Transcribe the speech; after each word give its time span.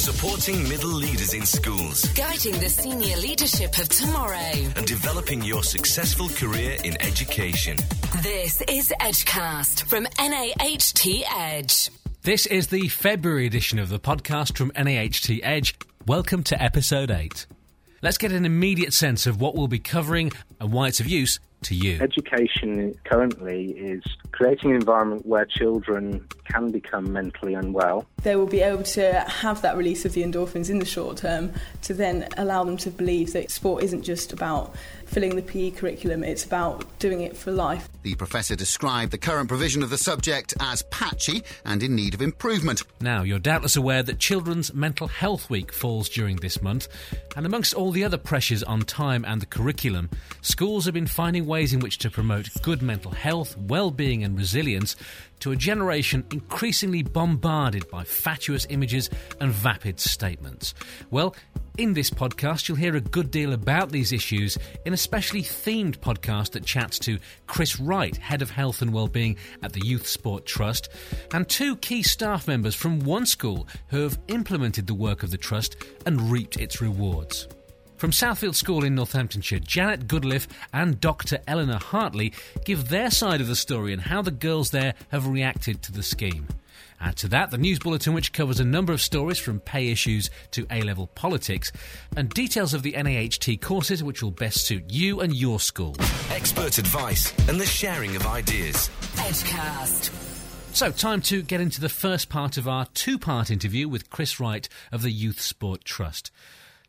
Supporting 0.00 0.66
middle 0.66 0.88
leaders 0.88 1.34
in 1.34 1.44
schools 1.44 2.06
Guiding 2.14 2.58
the 2.58 2.70
senior 2.70 3.18
leadership 3.18 3.76
of 3.78 3.86
tomorrow. 3.90 4.50
and 4.76 4.86
developing 4.86 5.42
your 5.42 5.62
successful 5.62 6.30
career 6.30 6.78
in 6.82 6.96
education. 7.02 7.76
This 8.22 8.62
is 8.62 8.94
Edgecast 8.98 9.82
from 9.82 10.04
NAHT 10.18 11.24
Edge. 11.36 11.90
This 12.22 12.46
is 12.46 12.68
the 12.68 12.88
February 12.88 13.44
edition 13.46 13.78
of 13.78 13.90
the 13.90 14.00
podcast 14.00 14.56
from 14.56 14.72
NAHT 14.74 15.38
Edge. 15.42 15.74
Welcome 16.06 16.44
to 16.44 16.60
episode 16.60 17.10
8. 17.10 17.44
Let's 18.00 18.16
get 18.16 18.32
an 18.32 18.46
immediate 18.46 18.94
sense 18.94 19.26
of 19.26 19.38
what 19.38 19.54
we'll 19.54 19.68
be 19.68 19.78
covering 19.78 20.32
and 20.58 20.72
why 20.72 20.88
it's 20.88 21.00
of 21.00 21.08
use 21.08 21.38
to 21.62 21.74
you. 21.74 21.98
Education 22.00 22.94
currently 23.04 23.70
is 23.72 24.02
creating 24.32 24.70
an 24.70 24.76
environment 24.76 25.26
where 25.26 25.44
children 25.44 26.26
can 26.44 26.70
become 26.70 27.12
mentally 27.12 27.54
unwell. 27.54 28.06
they 28.22 28.36
will 28.36 28.46
be 28.46 28.60
able 28.60 28.82
to 28.82 29.12
have 29.28 29.62
that 29.62 29.76
release 29.76 30.04
of 30.04 30.12
the 30.12 30.22
endorphins 30.22 30.68
in 30.68 30.78
the 30.78 30.84
short 30.84 31.16
term 31.16 31.52
to 31.82 31.94
then 31.94 32.28
allow 32.36 32.64
them 32.64 32.76
to 32.76 32.90
believe 32.90 33.32
that 33.32 33.50
sport 33.50 33.82
isn't 33.82 34.02
just 34.02 34.32
about 34.32 34.74
filling 35.10 35.34
the 35.34 35.42
PE 35.42 35.72
curriculum, 35.72 36.22
it's 36.22 36.44
about 36.44 36.98
doing 37.00 37.22
it 37.22 37.36
for 37.36 37.50
life. 37.50 37.88
The 38.02 38.14
professor 38.14 38.54
described 38.54 39.10
the 39.10 39.18
current 39.18 39.48
provision 39.48 39.82
of 39.82 39.90
the 39.90 39.98
subject 39.98 40.54
as 40.60 40.82
patchy 40.84 41.42
and 41.64 41.82
in 41.82 41.96
need 41.96 42.14
of 42.14 42.22
improvement. 42.22 42.82
Now, 43.00 43.22
you're 43.22 43.40
doubtless 43.40 43.76
aware 43.76 44.04
that 44.04 44.20
Children's 44.20 44.72
Mental 44.72 45.08
Health 45.08 45.50
Week 45.50 45.72
falls 45.72 46.08
during 46.08 46.36
this 46.36 46.62
month, 46.62 46.86
and 47.36 47.44
amongst 47.44 47.74
all 47.74 47.90
the 47.90 48.04
other 48.04 48.18
pressures 48.18 48.62
on 48.62 48.82
time 48.82 49.24
and 49.26 49.42
the 49.42 49.46
curriculum, 49.46 50.10
schools 50.42 50.84
have 50.84 50.94
been 50.94 51.08
finding 51.08 51.44
ways 51.44 51.72
in 51.72 51.80
which 51.80 51.98
to 51.98 52.10
promote 52.10 52.48
good 52.62 52.80
mental 52.80 53.10
health, 53.10 53.56
well-being 53.58 54.22
and 54.22 54.38
resilience 54.38 54.94
to 55.40 55.52
a 55.52 55.56
generation 55.56 56.24
increasingly 56.30 57.02
bombarded 57.02 57.88
by 57.90 58.04
fatuous 58.04 58.66
images 58.70 59.10
and 59.40 59.52
vapid 59.52 59.98
statements. 60.00 60.74
Well, 61.10 61.34
in 61.78 61.94
this 61.94 62.10
podcast, 62.10 62.68
you'll 62.68 62.76
hear 62.76 62.96
a 62.96 63.00
good 63.00 63.30
deal 63.30 63.52
about 63.52 63.90
these 63.90 64.12
issues 64.12 64.58
in 64.84 64.92
a 64.92 64.98
specially 64.98 65.42
themed 65.42 65.98
podcast 65.98 66.50
that 66.52 66.64
chats 66.64 66.98
to 67.00 67.18
Chris 67.46 67.80
Wright, 67.80 68.16
Head 68.16 68.42
of 68.42 68.50
Health 68.50 68.82
and 68.82 68.92
Wellbeing 68.92 69.36
at 69.62 69.72
the 69.72 69.84
Youth 69.84 70.06
Sport 70.06 70.44
Trust, 70.44 70.90
and 71.32 71.48
two 71.48 71.76
key 71.76 72.02
staff 72.02 72.46
members 72.46 72.74
from 72.74 73.00
one 73.00 73.24
school 73.24 73.66
who 73.88 74.02
have 74.02 74.18
implemented 74.28 74.86
the 74.86 74.94
work 74.94 75.22
of 75.22 75.30
the 75.30 75.38
Trust 75.38 75.76
and 76.04 76.30
reaped 76.30 76.58
its 76.58 76.82
rewards. 76.82 77.48
From 78.00 78.12
Southfield 78.12 78.54
School 78.54 78.82
in 78.82 78.94
Northamptonshire, 78.94 79.58
Janet 79.58 80.08
Goodliff 80.08 80.46
and 80.72 80.98
Dr. 81.02 81.40
Eleanor 81.46 81.76
Hartley 81.76 82.32
give 82.64 82.88
their 82.88 83.10
side 83.10 83.42
of 83.42 83.46
the 83.46 83.54
story 83.54 83.92
and 83.92 84.00
how 84.00 84.22
the 84.22 84.30
girls 84.30 84.70
there 84.70 84.94
have 85.10 85.28
reacted 85.28 85.82
to 85.82 85.92
the 85.92 86.02
scheme. 86.02 86.48
Add 86.98 87.16
to 87.16 87.28
that 87.28 87.50
the 87.50 87.58
news 87.58 87.78
bulletin, 87.78 88.14
which 88.14 88.32
covers 88.32 88.58
a 88.58 88.64
number 88.64 88.94
of 88.94 89.02
stories 89.02 89.38
from 89.38 89.60
pay 89.60 89.90
issues 89.90 90.30
to 90.52 90.66
A 90.70 90.80
level 90.80 91.08
politics, 91.08 91.72
and 92.16 92.30
details 92.30 92.72
of 92.72 92.82
the 92.82 92.92
NAHT 92.92 93.60
courses 93.60 94.02
which 94.02 94.22
will 94.22 94.30
best 94.30 94.64
suit 94.64 94.84
you 94.88 95.20
and 95.20 95.36
your 95.36 95.60
school. 95.60 95.94
Expert 96.30 96.78
advice 96.78 97.34
and 97.50 97.60
the 97.60 97.66
sharing 97.66 98.16
of 98.16 98.26
ideas. 98.26 98.88
Edgecast. 99.16 100.10
So, 100.74 100.90
time 100.90 101.20
to 101.22 101.42
get 101.42 101.60
into 101.60 101.82
the 101.82 101.90
first 101.90 102.30
part 102.30 102.56
of 102.56 102.66
our 102.66 102.86
two 102.94 103.18
part 103.18 103.50
interview 103.50 103.90
with 103.90 104.08
Chris 104.08 104.40
Wright 104.40 104.66
of 104.90 105.02
the 105.02 105.10
Youth 105.10 105.42
Sport 105.42 105.84
Trust. 105.84 106.30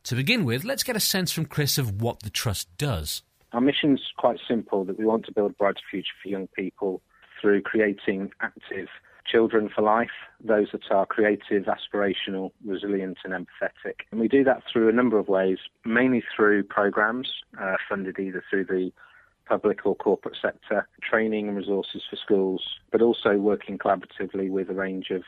To 0.06 0.16
begin 0.16 0.46
with, 0.46 0.64
let's 0.64 0.84
get 0.84 0.96
a 0.96 1.00
sense 1.00 1.32
from 1.32 1.46
Chris 1.46 1.78
of 1.78 2.02
what 2.02 2.22
the 2.22 2.30
Trust 2.30 2.76
does. 2.78 3.22
Our 3.54 3.62
mission's 3.62 4.02
quite 4.18 4.40
simple 4.48 4.84
that 4.86 4.98
we 4.98 5.06
want 5.06 5.26
to 5.26 5.32
build 5.32 5.52
a 5.52 5.54
brighter 5.54 5.82
future 5.90 6.14
for 6.22 6.30
young 6.30 6.48
people 6.48 7.02
through 7.40 7.62
creating 7.62 8.32
active 8.42 8.88
children 9.26 9.70
for 9.74 9.82
life, 9.82 10.10
those 10.44 10.68
that 10.72 10.90
are 10.90 11.06
creative, 11.06 11.66
aspirational, 11.66 12.52
resilient 12.66 13.20
and 13.24 13.34
empathetic. 13.34 13.96
And 14.12 14.20
we 14.20 14.28
do 14.28 14.44
that 14.44 14.64
through 14.72 14.90
a 14.90 14.94
number 14.94 15.20
of 15.20 15.28
ways, 15.28 15.60
mainly 15.86 16.24
through 16.36 16.64
programs 16.64 17.32
uh, 17.60 17.76
funded 17.88 18.20
either 18.20 18.44
through 18.50 18.66
the 18.66 18.92
public 19.46 19.86
or 19.86 19.96
corporate 19.96 20.38
sector, 20.42 20.88
training 21.02 21.48
and 21.48 21.58
resources 21.58 22.02
for 22.10 22.16
schools, 22.16 22.64
but 22.92 23.02
also 23.02 23.36
working 23.36 23.78
collaboratively 23.78 24.50
with 24.50 24.70
a 24.70 24.74
range 24.74 25.10
of 25.12 25.24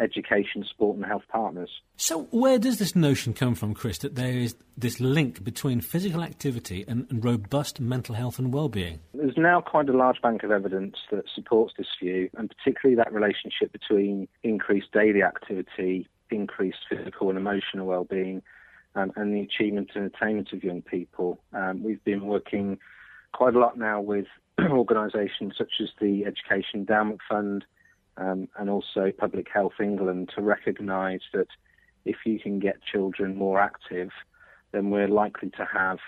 education, 0.00 0.64
sport 0.68 0.96
and 0.96 1.04
health 1.04 1.24
partners. 1.28 1.70
So, 1.96 2.24
where 2.30 2.58
does 2.58 2.78
this 2.78 2.94
notion 2.94 3.34
come 3.34 3.54
from, 3.54 3.74
Chris, 3.74 3.98
that 3.98 4.14
there 4.14 4.32
is 4.32 4.54
this 4.76 5.00
link 5.00 5.42
between 5.42 5.80
physical 5.80 6.22
activity 6.22 6.84
and, 6.86 7.06
and 7.10 7.24
robust 7.24 7.80
mental 7.80 8.14
health 8.14 8.38
and 8.38 8.52
well-being? 8.52 9.00
There's 9.14 9.36
now 9.36 9.60
quite 9.60 9.88
a 9.88 9.96
large 9.96 10.20
bank 10.22 10.42
of 10.42 10.50
evidence 10.50 10.96
that 11.10 11.24
supports 11.34 11.74
this 11.76 11.88
view, 12.00 12.30
and 12.36 12.52
particularly 12.56 12.96
that 12.96 13.12
relationship 13.12 13.72
between 13.72 14.28
increased 14.42 14.92
daily 14.92 15.22
activity, 15.22 16.08
increased 16.30 16.78
physical 16.88 17.28
and 17.28 17.38
emotional 17.38 17.86
well-being, 17.86 18.42
um, 18.94 19.12
and 19.16 19.34
the 19.34 19.40
achievement 19.40 19.90
and 19.94 20.06
attainment 20.06 20.52
of 20.52 20.62
young 20.62 20.82
people. 20.82 21.40
Um, 21.52 21.82
we've 21.82 22.02
been 22.04 22.26
working 22.26 22.78
quite 23.32 23.54
a 23.54 23.58
lot 23.58 23.78
now 23.78 24.00
with 24.00 24.26
organisations 24.60 25.54
such 25.56 25.72
as 25.80 25.88
the 26.00 26.24
Education 26.24 26.80
Endowment 26.80 27.20
Fund 27.28 27.64
um, 28.18 28.48
and 28.58 28.68
also 28.68 29.12
Public 29.16 29.48
Health 29.52 29.80
England 29.80 30.30
to 30.34 30.42
recognise 30.42 31.20
that 31.32 31.48
if 32.04 32.16
you 32.26 32.38
can 32.38 32.58
get 32.58 32.82
children 32.82 33.36
more 33.36 33.60
active, 33.60 34.10
then 34.72 34.90
we're 34.90 35.08
likely 35.08 35.50
to 35.50 35.66
have 35.72 35.98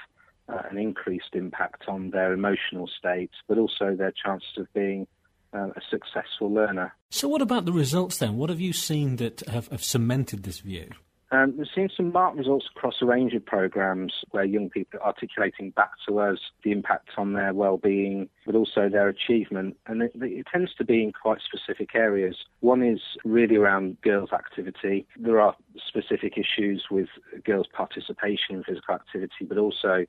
uh, 0.49 0.63
an 0.71 0.79
increased 0.79 1.35
impact 1.35 1.85
on 1.89 2.11
their 2.11 2.33
emotional 2.33 2.89
state, 2.99 3.31
but 3.49 3.59
also 3.59 3.95
their 3.95 4.13
chances 4.13 4.59
of 4.59 4.73
being 4.73 5.07
uh, 5.53 5.69
a 5.77 5.81
successful 5.91 6.53
learner. 6.53 6.95
So, 7.11 7.29
what 7.29 7.43
about 7.43 7.65
the 7.65 7.73
results 7.73 8.19
then? 8.19 8.37
What 8.37 8.51
have 8.51 8.61
you 8.61 8.73
seen 8.73 9.17
that 9.17 9.41
have, 9.49 9.69
have 9.69 9.85
cemented 9.85 10.43
this 10.43 10.61
view? 10.61 10.91
Um, 11.33 11.55
we've 11.57 11.69
seen 11.73 11.89
some 11.97 12.11
marked 12.11 12.39
results 12.39 12.67
across 12.75 12.97
a 13.01 13.07
range 13.07 13.35
of 13.35 13.47
programs 13.47 14.13
where 14.33 14.45
young 14.45 14.69
people 14.69 14.99
are 15.01 15.07
articulating 15.07 15.71
back 15.71 15.93
to 16.09 16.19
us 16.19 16.39
the 16.65 16.73
impact 16.73 17.11
on 17.17 17.35
their 17.35 17.55
well-being, 17.55 18.29
but 18.45 18.57
also 18.57 18.89
their 18.89 19.09
achievement. 19.09 19.77
And 19.87 20.03
it, 20.03 20.13
it 20.17 20.47
tends 20.53 20.75
to 20.75 20.85
be 20.85 21.05
in 21.05 21.13
quite 21.13 21.39
specific 21.41 21.95
areas. 21.95 22.37
One 22.61 22.83
is 22.83 23.01
really 23.25 23.57
around 23.57 24.01
girls' 24.01 24.33
activity. 24.33 25.07
There 25.17 25.41
are 25.41 25.55
specific 25.87 26.37
issues 26.37 26.87
with 26.91 27.09
girls' 27.45 27.69
participation 27.73 28.57
in 28.57 28.65
physical 28.65 28.97
activity, 28.97 29.45
but 29.49 29.59
also 29.59 30.07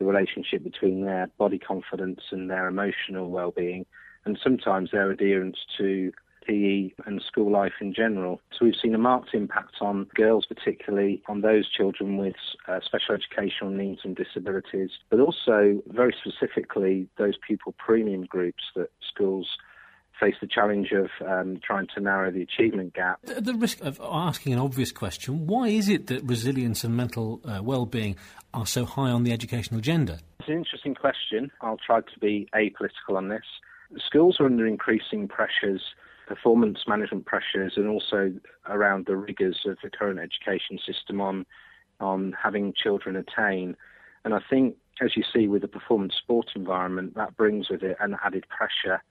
the 0.00 0.04
relationship 0.04 0.64
between 0.64 1.04
their 1.04 1.28
body 1.38 1.60
confidence 1.60 2.20
and 2.32 2.50
their 2.50 2.66
emotional 2.66 3.30
well-being, 3.30 3.86
and 4.24 4.36
sometimes 4.42 4.90
their 4.90 5.12
adherence 5.12 5.58
to 5.78 6.12
PE 6.46 6.92
and 7.06 7.22
school 7.22 7.50
life 7.50 7.74
in 7.80 7.92
general. 7.92 8.40
So 8.52 8.64
we've 8.64 8.74
seen 8.80 8.94
a 8.94 8.98
marked 8.98 9.34
impact 9.34 9.76
on 9.80 10.06
girls, 10.14 10.46
particularly 10.46 11.22
on 11.28 11.40
those 11.40 11.68
children 11.70 12.16
with 12.16 12.36
uh, 12.68 12.80
special 12.84 13.14
educational 13.14 13.70
needs 13.70 14.00
and 14.04 14.16
disabilities, 14.16 14.90
but 15.10 15.20
also 15.20 15.82
very 15.88 16.14
specifically 16.20 17.08
those 17.18 17.34
pupil 17.46 17.74
premium 17.78 18.24
groups 18.24 18.62
that 18.74 18.90
schools 19.06 19.48
face 20.18 20.34
the 20.40 20.46
challenge 20.46 20.92
of 20.92 21.10
um, 21.26 21.60
trying 21.62 21.86
to 21.94 22.00
narrow 22.00 22.30
the 22.30 22.42
achievement 22.42 22.94
gap. 22.94 23.20
At 23.28 23.44
the 23.44 23.54
risk 23.54 23.80
of 23.82 24.00
asking 24.02 24.54
an 24.54 24.58
obvious 24.58 24.92
question, 24.92 25.46
why 25.46 25.68
is 25.68 25.88
it 25.88 26.06
that 26.06 26.22
resilience 26.22 26.84
and 26.84 26.96
mental 26.96 27.40
uh, 27.44 27.62
well-being 27.62 28.16
are 28.54 28.66
so 28.66 28.84
high 28.84 29.10
on 29.10 29.24
the 29.24 29.32
educational 29.32 29.78
agenda? 29.78 30.20
It's 30.40 30.48
an 30.48 30.54
interesting 30.54 30.94
question. 30.94 31.50
I'll 31.60 31.78
try 31.84 32.00
to 32.00 32.18
be 32.20 32.48
apolitical 32.54 33.16
on 33.16 33.28
this. 33.28 33.44
Schools 34.04 34.38
are 34.40 34.46
under 34.46 34.66
increasing 34.66 35.28
pressures 35.28 35.82
performance 36.26 36.80
management 36.86 37.24
pressures 37.24 37.74
and 37.76 37.88
also 37.88 38.32
around 38.68 39.06
the 39.06 39.16
rigours 39.16 39.60
of 39.66 39.78
the 39.82 39.90
current 39.90 40.18
education 40.18 40.78
system 40.84 41.20
on 41.20 41.46
on 41.98 42.34
having 42.42 42.74
children 42.74 43.16
attain. 43.16 43.74
And 44.24 44.34
I 44.34 44.40
think, 44.50 44.76
as 45.00 45.16
you 45.16 45.22
see 45.32 45.48
with 45.48 45.62
the 45.62 45.68
performance 45.68 46.14
sport 46.14 46.48
environment, 46.54 47.14
that 47.14 47.36
brings 47.36 47.70
with 47.70 47.82
it 47.82 47.96
an 48.00 48.16
added 48.22 48.44
pressure, 48.48 49.02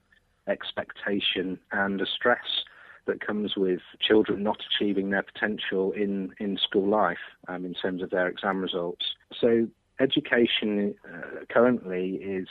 expectation, 0.48 1.58
and 1.72 2.00
a 2.00 2.06
stress 2.06 2.64
that 3.08 3.26
comes 3.26 3.56
with 3.56 3.80
children 4.00 4.44
not 4.44 4.58
achieving 4.70 5.10
their 5.10 5.24
potential 5.24 5.94
in, 5.94 6.34
in 6.40 6.58
school 6.58 6.88
life 6.88 7.18
um, 7.48 7.66
in 7.66 7.74
terms 7.74 8.04
of 8.04 8.10
their 8.12 8.28
exam 8.28 8.62
results. 8.62 9.06
So 9.40 9.68
education 10.00 10.94
uh, 11.12 11.46
currently 11.50 12.16
is 12.16 12.48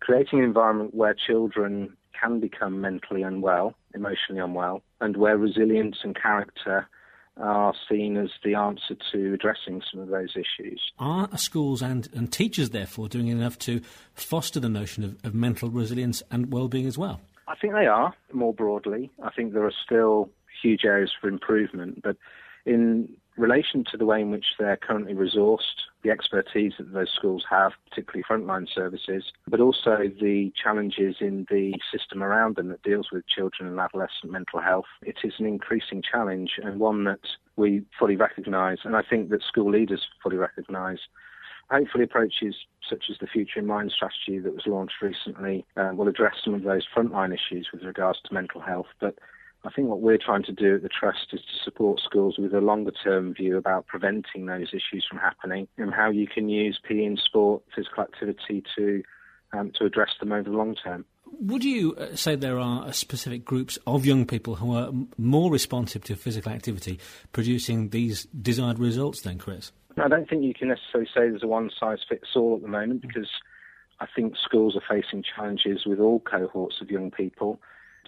creating 0.00 0.38
an 0.38 0.44
environment 0.44 0.94
where 0.94 1.14
children 1.14 1.96
can 2.20 2.40
become 2.40 2.80
mentally 2.80 3.22
unwell, 3.22 3.74
emotionally 3.94 4.40
unwell, 4.40 4.82
and 5.00 5.16
where 5.16 5.36
resilience 5.36 5.98
and 6.02 6.20
character 6.20 6.88
are 7.36 7.72
seen 7.88 8.16
as 8.16 8.30
the 8.44 8.54
answer 8.54 8.96
to 9.12 9.32
addressing 9.32 9.80
some 9.90 10.00
of 10.00 10.08
those 10.08 10.34
issues. 10.34 10.80
Are 10.98 11.28
schools 11.38 11.82
and, 11.82 12.08
and 12.12 12.32
teachers, 12.32 12.70
therefore, 12.70 13.08
doing 13.08 13.28
enough 13.28 13.58
to 13.60 13.80
foster 14.14 14.58
the 14.58 14.68
notion 14.68 15.04
of, 15.04 15.16
of 15.24 15.34
mental 15.34 15.70
resilience 15.70 16.22
and 16.30 16.52
well-being 16.52 16.86
as 16.86 16.98
well? 16.98 17.20
I 17.46 17.54
think 17.54 17.74
they 17.74 17.86
are, 17.86 18.12
more 18.32 18.52
broadly. 18.52 19.10
I 19.22 19.30
think 19.30 19.52
there 19.52 19.64
are 19.64 19.72
still 19.84 20.30
huge 20.62 20.84
areas 20.84 21.12
for 21.18 21.28
improvement, 21.28 22.02
but 22.02 22.16
in 22.66 23.08
relation 23.36 23.84
to 23.92 23.96
the 23.96 24.04
way 24.04 24.20
in 24.20 24.30
which 24.30 24.46
they're 24.58 24.76
currently 24.76 25.14
resourced, 25.14 25.86
the 26.08 26.12
expertise 26.12 26.72
that 26.78 26.92
those 26.92 27.10
schools 27.14 27.44
have, 27.50 27.72
particularly 27.88 28.24
frontline 28.28 28.66
services, 28.74 29.24
but 29.46 29.60
also 29.60 29.98
the 30.20 30.50
challenges 30.62 31.16
in 31.20 31.46
the 31.50 31.74
system 31.92 32.22
around 32.22 32.56
them 32.56 32.68
that 32.68 32.82
deals 32.82 33.08
with 33.12 33.26
children 33.26 33.68
and 33.68 33.78
adolescent 33.78 34.32
mental 34.32 34.60
health. 34.60 34.86
It 35.02 35.16
is 35.22 35.34
an 35.38 35.46
increasing 35.46 36.02
challenge 36.02 36.52
and 36.62 36.80
one 36.80 37.04
that 37.04 37.20
we 37.56 37.82
fully 37.98 38.16
recognise, 38.16 38.78
and 38.84 38.96
I 38.96 39.02
think 39.02 39.28
that 39.30 39.42
school 39.42 39.70
leaders 39.70 40.06
fully 40.22 40.36
recognise. 40.36 40.98
Hopefully, 41.70 42.04
approaches 42.04 42.54
such 42.88 43.04
as 43.10 43.16
the 43.20 43.26
Future 43.26 43.58
in 43.60 43.66
Mind 43.66 43.92
strategy 43.94 44.38
that 44.38 44.54
was 44.54 44.66
launched 44.66 45.02
recently 45.02 45.66
uh, 45.76 45.90
will 45.94 46.08
address 46.08 46.36
some 46.42 46.54
of 46.54 46.62
those 46.62 46.86
frontline 46.96 47.34
issues 47.34 47.68
with 47.72 47.82
regards 47.82 48.18
to 48.24 48.32
mental 48.32 48.62
health. 48.62 48.86
But 48.98 49.18
I 49.64 49.70
think 49.70 49.88
what 49.88 50.00
we're 50.00 50.18
trying 50.18 50.44
to 50.44 50.52
do 50.52 50.76
at 50.76 50.82
the 50.82 50.88
Trust 50.88 51.28
is 51.32 51.40
to 51.40 51.64
support 51.64 52.00
schools 52.00 52.36
with 52.38 52.54
a 52.54 52.60
longer 52.60 52.92
term 52.92 53.34
view 53.34 53.56
about 53.56 53.86
preventing 53.86 54.46
those 54.46 54.68
issues 54.68 55.04
from 55.08 55.18
happening 55.18 55.66
and 55.76 55.92
how 55.92 56.10
you 56.10 56.26
can 56.26 56.48
use 56.48 56.78
PE 56.88 57.04
and 57.04 57.18
sport, 57.18 57.62
physical 57.74 58.04
activity 58.04 58.62
to 58.76 59.02
um, 59.52 59.72
to 59.78 59.86
address 59.86 60.10
them 60.20 60.32
over 60.32 60.48
the 60.48 60.56
long 60.56 60.74
term. 60.74 61.04
Would 61.40 61.64
you 61.64 61.94
uh, 61.94 62.14
say 62.14 62.36
there 62.36 62.58
are 62.58 62.92
specific 62.92 63.44
groups 63.44 63.78
of 63.86 64.04
young 64.06 64.26
people 64.26 64.56
who 64.56 64.74
are 64.74 64.90
more 65.16 65.50
responsive 65.50 66.04
to 66.04 66.16
physical 66.16 66.52
activity 66.52 66.98
producing 67.32 67.90
these 67.90 68.24
desired 68.26 68.78
results 68.78 69.22
then, 69.22 69.38
Chris? 69.38 69.72
I 70.00 70.08
don't 70.08 70.28
think 70.28 70.44
you 70.44 70.54
can 70.54 70.68
necessarily 70.68 71.08
say 71.12 71.28
there's 71.30 71.42
a 71.42 71.48
one 71.48 71.70
size 71.78 71.98
fits 72.08 72.28
all 72.36 72.56
at 72.56 72.62
the 72.62 72.68
moment 72.68 73.02
because 73.02 73.28
I 74.00 74.06
think 74.14 74.34
schools 74.36 74.76
are 74.76 74.82
facing 74.88 75.24
challenges 75.24 75.84
with 75.86 75.98
all 75.98 76.20
cohorts 76.20 76.80
of 76.80 76.90
young 76.90 77.10
people, 77.10 77.60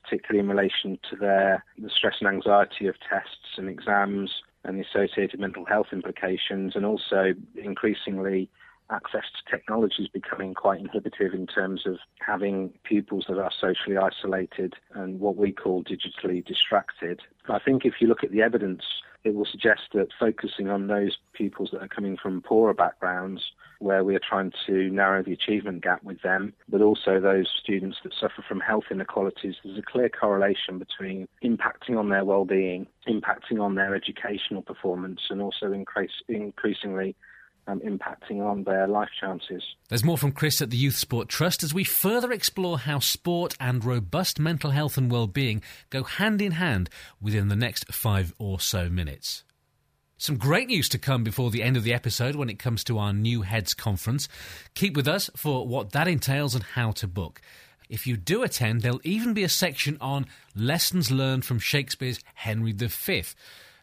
particularly 0.03 0.41
in 0.41 0.49
relation 0.49 0.99
to 1.11 1.17
their 1.17 1.65
the 1.79 1.91
stress 1.91 2.15
and 2.21 2.29
anxiety 2.29 2.87
of 2.87 2.95
tests 3.09 3.57
and 3.57 3.69
exams 3.69 4.43
and 4.65 4.79
the 4.79 4.85
associated 4.85 5.41
mental 5.41 5.65
health 5.65 5.89
implications, 5.93 6.77
and 6.77 6.85
also 6.85 7.33
increasingly 7.57 8.51
access 8.91 9.25
to 9.37 9.51
technology 9.57 10.03
is 10.03 10.09
becoming 10.09 10.53
quite 10.53 10.81
inhibitive 10.81 11.33
in 11.33 11.47
terms 11.47 11.87
of 11.87 11.99
having 12.21 12.73
pupils 12.85 13.25
that 13.29 13.39
are 13.39 13.53
socially 13.59 13.97
isolated 13.97 14.75
and 14.95 15.21
what 15.21 15.37
we 15.37 15.53
call 15.53 15.85
digitally 15.85 16.45
distracted. 16.45 17.21
I 17.49 17.59
think 17.59 17.85
if 17.85 17.95
you 18.01 18.09
look 18.09 18.25
at 18.25 18.33
the 18.33 18.43
evidence, 18.43 18.83
it 19.25 19.35
will 19.35 19.45
suggest 19.45 19.83
that 19.95 20.09
focusing 20.19 20.69
on 20.69 20.87
those 20.87 21.19
pupils 21.33 21.71
that 21.73 21.83
are 21.83 21.89
coming 21.89 22.17
from 22.17 22.41
poorer 22.41 22.75
backgrounds, 22.75 23.43
where 23.79 24.05
we 24.05 24.15
are 24.15 24.21
trying 24.21 24.53
to 24.67 24.91
narrow 24.91 25.23
the 25.23 25.33
achievement 25.33 25.83
gap 25.83 26.03
with 26.03 26.21
them, 26.23 26.53
but 26.69 26.83
also 26.83 27.19
those 27.21 27.49
students 27.63 27.99
that 28.03 28.13
suffer 28.15 28.45
from 28.47 28.61
health 28.61 28.85
inequalities, 28.91 29.57
there's 29.65 29.79
a 29.79 29.83
clear 29.83 30.09
correlation 30.09 30.79
between 30.79 31.27
impacting 31.43 31.99
on 31.99 32.11
their 32.11 32.25
well-being, 32.25 32.87
impacting 33.09 33.61
on 33.61 33.75
their 33.75 33.95
educational 33.95 34.63
performance, 34.63 35.21
and 35.31 35.41
also 35.41 35.73
increase, 35.73 36.23
increasingly 36.29 37.15
um, 37.67 37.81
impacting 37.81 38.41
on 38.41 38.65
their 38.65 38.87
life 38.87 39.09
chances. 39.21 39.63
There's 39.89 40.05
more 40.05 40.19
from 40.19 40.33
Chris 40.33 40.61
at 40.63 40.71
the 40.71 40.77
Youth 40.77 40.97
Sport 40.97 41.29
Trust 41.29 41.63
as 41.63 41.75
we 41.75 41.85
further 41.85 42.33
explore 42.33 42.79
how 42.79 42.99
sport 42.99 43.55
and 43.61 43.85
robust 43.85 44.39
mental 44.39 44.71
health 44.71 44.97
and 44.97 45.11
well-being 45.11 45.63
go 45.91 46.03
hand 46.03 46.43
in 46.43 46.53
hand 46.53 46.91
within 47.21 47.49
the 47.49 47.57
next 47.57 47.93
five 47.93 48.35
or 48.39 48.61
so 48.61 48.89
minutes. 48.89 49.45
Some 50.19 50.37
great 50.37 50.69
news 50.69 50.89
to 50.91 50.99
come 50.99 51.25
before 51.25 51.51
the 51.51 51.63
end 51.63 51.79
of 51.79 51.83
the 51.83 51.95
episode 51.95 52.35
when 52.35 52.51
it 52.51 52.59
comes 52.59 52.85
to 52.85 52.99
our 52.99 53.13
new 53.13 53.41
Heads 53.41 53.73
Conference. 53.73 54.29
Keep 54.75 54.95
with 54.95 55.09
us 55.09 55.31
for 55.35 55.67
what 55.67 55.93
that 55.93 56.09
entails 56.09 56.55
and 56.55 56.63
how 56.63 56.91
to 56.93 57.07
book. 57.07 57.41
If 57.89 58.07
you 58.07 58.17
do 58.17 58.43
attend, 58.43 58.83
there'll 58.83 59.01
even 59.03 59.35
be 59.35 59.45
a 59.45 59.49
section 59.49 59.97
on 60.01 60.27
lessons 60.55 61.11
learned 61.11 61.45
from 61.45 61.59
Shakespeare's 61.59 62.21
Henry 62.35 62.73
V 62.73 63.23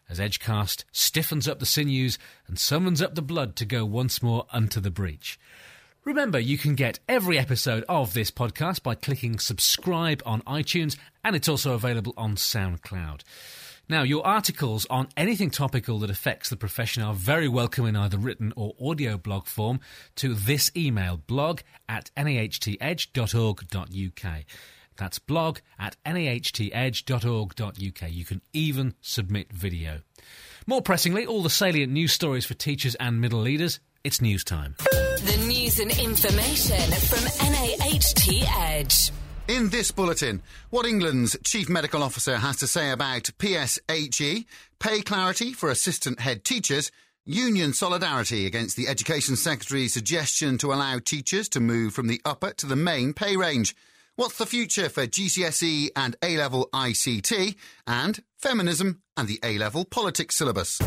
as 0.09 0.19
Edgecast 0.19 0.83
stiffens 0.91 1.47
up 1.47 1.59
the 1.59 1.65
sinews 1.65 2.17
and 2.47 2.57
summons 2.57 3.01
up 3.01 3.15
the 3.15 3.21
blood 3.21 3.55
to 3.57 3.65
go 3.65 3.85
once 3.85 4.21
more 4.21 4.45
unto 4.51 4.79
the 4.79 4.91
breach. 4.91 5.39
Remember, 6.03 6.39
you 6.39 6.57
can 6.57 6.75
get 6.75 6.99
every 7.09 7.37
episode 7.37 7.83
of 7.89 8.13
this 8.13 8.31
podcast 8.31 8.81
by 8.81 8.95
clicking 8.95 9.39
subscribe 9.39 10.23
on 10.25 10.41
iTunes, 10.43 10.95
and 11.23 11.35
it's 11.35 11.49
also 11.49 11.73
available 11.73 12.13
on 12.15 12.35
SoundCloud. 12.35 13.21
Now, 13.89 14.03
your 14.03 14.25
articles 14.25 14.85
on 14.89 15.07
anything 15.15 15.49
topical 15.49 15.99
that 15.99 16.09
affects 16.09 16.49
the 16.49 16.57
profession 16.57 17.03
are 17.03 17.13
very 17.13 17.47
welcome 17.47 17.85
in 17.85 17.95
either 17.95 18.17
written 18.17 18.51
or 18.57 18.75
audio 18.81 19.17
blog 19.17 19.47
form 19.47 19.79
to 20.15 20.33
this 20.33 20.69
email 20.75 21.15
blog 21.15 21.61
at 21.87 22.11
nahtedge.org.uk. 22.17 24.43
That's 24.97 25.19
blog 25.19 25.59
at 25.79 25.95
nahtedge.org.uk. 26.05 28.11
You 28.11 28.25
can 28.25 28.41
even 28.53 28.95
submit 29.01 29.53
video. 29.53 30.01
More 30.65 30.81
pressingly, 30.81 31.25
all 31.25 31.43
the 31.43 31.49
salient 31.49 31.93
news 31.93 32.11
stories 32.11 32.45
for 32.45 32.53
teachers 32.53 32.95
and 32.95 33.21
middle 33.21 33.39
leaders. 33.39 33.79
It's 34.03 34.21
news 34.21 34.43
time. 34.43 34.75
The 34.79 35.45
news 35.47 35.79
and 35.79 35.91
information 35.91 36.91
from 37.07 37.23
NAHT 37.51 38.27
Edge. 38.57 39.11
In 39.47 39.69
this 39.69 39.91
bulletin, 39.91 40.41
what 40.71 40.85
England's 40.85 41.37
Chief 41.43 41.69
Medical 41.69 42.03
Officer 42.03 42.35
has 42.35 42.57
to 42.57 42.67
say 42.67 42.91
about 42.91 43.31
PSHE, 43.39 44.45
pay 44.79 45.01
clarity 45.01 45.53
for 45.53 45.69
assistant 45.69 46.19
head 46.19 46.43
teachers, 46.43 46.91
union 47.23 47.71
solidarity 47.71 48.45
against 48.45 48.75
the 48.75 48.89
Education 48.89 49.37
Secretary's 49.37 49.93
suggestion 49.93 50.57
to 50.57 50.73
allow 50.73 50.99
teachers 50.99 51.47
to 51.49 51.61
move 51.61 51.93
from 51.93 52.07
the 52.07 52.19
upper 52.25 52.51
to 52.55 52.65
the 52.65 52.75
main 52.75 53.13
pay 53.13 53.37
range. 53.37 53.73
What's 54.19 54.39
the 54.39 54.47
future 54.47 54.89
for 54.89 55.05
GCSE 55.05 55.91
and 55.95 56.15
A 56.23 56.37
level 56.37 56.69
ICT? 56.73 57.55
And 57.85 58.19
feminism 58.35 59.03
and 59.15 59.27
the 59.27 59.39
A 59.43 59.59
level 59.59 59.85
politics 59.85 60.35
syllabus. 60.35 60.81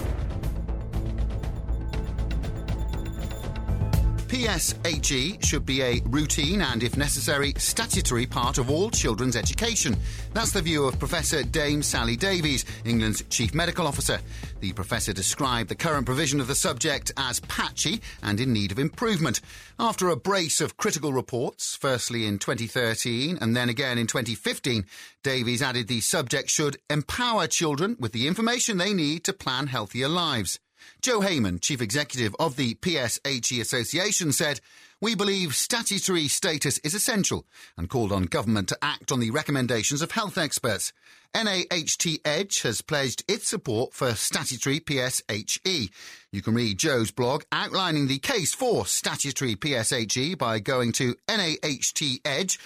PSHE 4.31 5.45
should 5.45 5.67
be 5.67 5.83
a 5.83 6.01
routine 6.05 6.63
and, 6.63 6.85
if 6.85 6.97
necessary, 6.97 7.53
statutory 7.57 8.27
part 8.27 8.59
of 8.59 8.71
all 8.71 8.89
children's 8.89 9.35
education. 9.35 9.97
That's 10.33 10.53
the 10.53 10.63
view 10.63 10.85
of 10.85 11.01
Professor 11.01 11.43
Dame 11.43 11.83
Sally 11.83 12.15
Davies, 12.15 12.65
England's 12.85 13.25
Chief 13.29 13.53
Medical 13.55 13.89
Officer. 13.89 14.21
The 14.61 14.73
professor 14.73 15.13
described 15.13 15.69
the 15.69 15.75
current 15.75 16.07
provision 16.07 16.41
of 16.41 16.47
the 16.47 16.55
subject 16.55 17.11
as 17.17 17.41
patchy 17.41 18.01
and 18.23 18.39
in 18.39 18.53
need 18.53 18.71
of 18.71 18.79
improvement. 18.79 19.41
After 19.81 20.09
a 20.09 20.17
brace 20.17 20.61
of 20.61 20.77
critical 20.77 21.13
reports, 21.13 21.75
firstly 21.75 22.25
in 22.25 22.39
2013 22.39 23.37
and 23.41 23.57
then 23.57 23.69
again 23.69 23.99
in 23.99 24.07
2015, 24.07 24.87
Davies 25.25 25.61
added 25.61 25.89
the 25.89 26.01
subject 26.01 26.51
should 26.51 26.77
empower 26.89 27.49
children 27.49 27.97
with 27.99 28.13
the 28.13 28.29
information 28.29 28.79
they 28.79 28.95
need 28.95 29.25
to 29.25 29.33
plan 29.33 29.67
healthier 29.67 30.09
lives. 30.09 30.61
Joe 31.03 31.21
Hayman, 31.21 31.61
Chief 31.61 31.81
Executive 31.81 32.35
of 32.39 32.57
the 32.57 32.75
PSHE 32.75 33.61
Association, 33.61 34.33
said, 34.33 34.61
We 35.01 35.15
believe 35.15 35.55
statutory 35.55 36.29
status 36.29 36.79
is 36.79 36.95
essential 36.95 37.47
and 37.77 37.89
called 37.89 38.13
on 38.13 38.25
government 38.25 38.69
to 38.69 38.79
act 38.83 39.13
on 39.13 39.21
the 39.21 39.31
recommendations 39.31 40.03
of 40.03 40.13
health 40.13 40.37
experts. 40.39 40.93
NAHT 41.35 42.21
Edge 42.25 42.63
has 42.63 42.83
pledged 42.83 43.23
its 43.29 43.47
support 43.49 43.95
for 43.95 44.15
statutory 44.15 44.81
PSHE. 44.81 45.91
You 46.33 46.43
can 46.43 46.55
read 46.55 46.79
Joe's 46.79 47.13
blog 47.13 47.45
outlining 47.53 48.09
the 48.09 48.19
case 48.19 48.53
for 48.53 48.85
statutory 48.87 49.55
PSHE 49.55 50.37
by 50.39 50.59
going 50.59 50.91
to 50.93 51.15
nahtedge.org.uk 51.29 52.59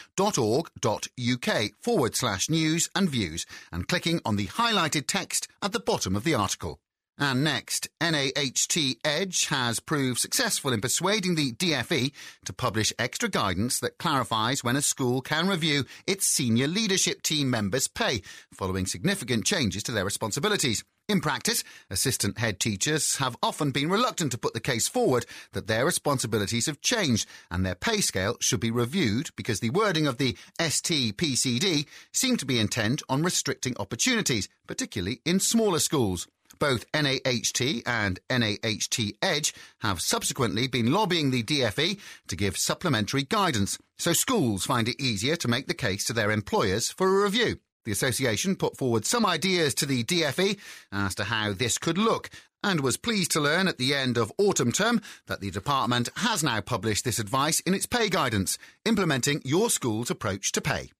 forward 1.81 2.17
slash 2.17 2.49
news 2.49 2.89
and 2.95 3.11
views 3.11 3.45
and 3.71 3.87
clicking 3.87 4.21
on 4.25 4.37
the 4.37 4.47
highlighted 4.47 5.07
text 5.07 5.47
at 5.61 5.73
the 5.73 5.81
bottom 5.81 6.17
of 6.17 6.25
the 6.25 6.35
article. 6.35 6.81
And 7.17 7.45
next, 7.45 7.89
NAHT 8.01 8.97
Edge 9.05 9.47
has 9.47 9.79
proved 9.79 10.19
successful 10.19 10.73
in 10.73 10.81
persuading 10.81 11.37
the 11.37 11.53
DFE 11.53 12.13
to 12.45 12.53
publish 12.53 12.93
extra 12.99 13.29
guidance 13.29 13.79
that 13.81 13.99
clarifies 13.99 14.65
when 14.65 14.75
a 14.75 14.83
school 14.83 15.21
can 15.21 15.47
review 15.47 15.85
its 16.09 16.27
senior 16.27 16.67
leadership 16.67 17.23
team 17.23 17.51
members' 17.51 17.87
pay 17.87 18.23
following 18.53 18.85
significant 18.85 19.45
changes 19.45 19.85
to 19.85 19.93
their 19.93 20.05
responsibilities. 20.05 20.83
In 21.09 21.21
practice, 21.21 21.63
assistant 21.89 22.39
head 22.39 22.59
teachers 22.59 23.17
have 23.17 23.37
often 23.43 23.71
been 23.71 23.91
reluctant 23.91 24.33
to 24.33 24.39
put 24.39 24.55
the 24.55 24.61
case 24.61 24.89
forward 24.89 25.25
that 25.53 25.69
their 25.69 25.85
responsibilities 25.85 26.67
have 26.67 26.81
changed 26.81 27.29
and 27.49 27.65
their 27.65 27.75
pay 27.77 28.01
scale 28.01 28.39
should 28.41 28.61
be 28.61 28.73
reviewed 28.73 29.29
because 29.37 29.61
the 29.61 29.71
wording 29.71 30.09
of 30.09 30.19
the 30.19 30.37
STPCD 30.59 31.87
seemed 32.11 32.41
to 32.41 32.47
be 32.47 32.59
intent 32.59 33.03
on 33.09 33.23
restricting 33.23 33.77
opportunities, 33.79 34.49
particularly 34.67 35.21
in 35.25 35.39
smaller 35.39 35.79
schools. 35.79 36.27
Both 36.59 36.85
NAHT 36.93 37.83
and 37.87 38.21
NAHT 38.31 38.99
Edge 39.23 39.55
have 39.81 40.01
subsequently 40.01 40.67
been 40.67 40.93
lobbying 40.93 41.31
the 41.31 41.43
DFE 41.43 41.99
to 42.29 42.37
give 42.37 42.57
supplementary 42.57 43.23
guidance, 43.23 43.79
so 43.99 44.13
schools 44.13 44.67
find 44.67 44.89
it 44.89 45.01
easier 45.01 45.37
to 45.37 45.49
make 45.49 45.67
the 45.67 45.75
case 45.75 46.05
to 46.05 46.13
their 46.13 46.31
employers 46.31 46.91
for 46.91 47.09
a 47.09 47.25
review. 47.25 47.59
The 47.85 47.93
association 47.93 48.57
put 48.57 48.77
forward 48.77 49.05
some 49.05 49.27
ideas 49.27 49.75
to 49.75 49.87
the 49.87 50.05
DFE 50.05 50.59
as 50.91 51.15
to 51.17 51.25
how 51.25 51.53
this 51.53 51.79
could 51.79 51.99
look 51.99 52.31
and 52.63 52.81
was 52.81 52.97
pleased 52.97 53.31
to 53.33 53.41
learn 53.41 53.69
at 53.69 53.77
the 53.77 53.95
end 53.95 54.17
of 54.17 54.33
autumn 54.39 54.73
term 54.73 55.03
that 55.27 55.41
the 55.41 55.51
department 55.51 56.09
has 56.17 56.43
now 56.43 56.61
published 56.63 57.05
this 57.05 57.19
advice 57.19 57.61
in 57.61 57.75
its 57.75 57.85
pay 57.87 58.09
guidance, 58.09 58.57
implementing 58.87 59.43
your 59.45 59.69
school's 59.69 60.11
approach 60.11 60.51
to 60.53 60.63
pay. 60.63 60.91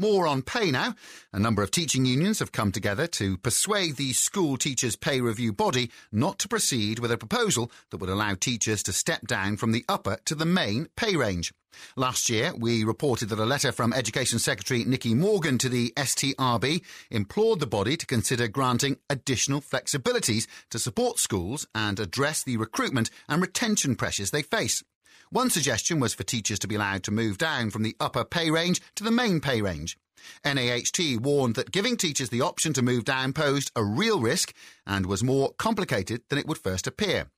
More 0.00 0.26
on 0.26 0.40
pay 0.40 0.70
now. 0.70 0.94
A 1.30 1.38
number 1.38 1.62
of 1.62 1.70
teaching 1.70 2.06
unions 2.06 2.38
have 2.38 2.52
come 2.52 2.72
together 2.72 3.06
to 3.08 3.36
persuade 3.36 3.96
the 3.96 4.14
school 4.14 4.56
teachers' 4.56 4.96
pay 4.96 5.20
review 5.20 5.52
body 5.52 5.90
not 6.10 6.38
to 6.38 6.48
proceed 6.48 7.00
with 7.00 7.12
a 7.12 7.18
proposal 7.18 7.70
that 7.90 7.98
would 7.98 8.08
allow 8.08 8.34
teachers 8.34 8.82
to 8.84 8.94
step 8.94 9.26
down 9.26 9.58
from 9.58 9.72
the 9.72 9.84
upper 9.90 10.16
to 10.24 10.34
the 10.34 10.46
main 10.46 10.88
pay 10.96 11.16
range. 11.16 11.52
Last 11.96 12.30
year, 12.30 12.54
we 12.56 12.82
reported 12.82 13.28
that 13.28 13.38
a 13.38 13.44
letter 13.44 13.72
from 13.72 13.92
Education 13.92 14.38
Secretary 14.38 14.84
Nicky 14.84 15.12
Morgan 15.12 15.58
to 15.58 15.68
the 15.68 15.92
STRB 15.98 16.82
implored 17.10 17.60
the 17.60 17.66
body 17.66 17.98
to 17.98 18.06
consider 18.06 18.48
granting 18.48 18.96
additional 19.10 19.60
flexibilities 19.60 20.46
to 20.70 20.78
support 20.78 21.18
schools 21.18 21.66
and 21.74 22.00
address 22.00 22.42
the 22.42 22.56
recruitment 22.56 23.10
and 23.28 23.42
retention 23.42 23.96
pressures 23.96 24.30
they 24.30 24.40
face. 24.42 24.82
One 25.32 25.48
suggestion 25.48 26.00
was 26.00 26.12
for 26.12 26.24
teachers 26.24 26.58
to 26.58 26.66
be 26.66 26.74
allowed 26.74 27.04
to 27.04 27.12
move 27.12 27.38
down 27.38 27.70
from 27.70 27.84
the 27.84 27.94
upper 28.00 28.24
pay 28.24 28.50
range 28.50 28.80
to 28.96 29.04
the 29.04 29.12
main 29.12 29.40
pay 29.40 29.62
range. 29.62 29.96
NAHT 30.44 31.20
warned 31.20 31.54
that 31.54 31.70
giving 31.70 31.96
teachers 31.96 32.30
the 32.30 32.40
option 32.40 32.72
to 32.72 32.82
move 32.82 33.04
down 33.04 33.32
posed 33.32 33.70
a 33.76 33.84
real 33.84 34.20
risk 34.20 34.52
and 34.88 35.06
was 35.06 35.22
more 35.22 35.52
complicated 35.52 36.22
than 36.28 36.38
it 36.40 36.48
would 36.48 36.58
first 36.58 36.88
appear. 36.88 37.30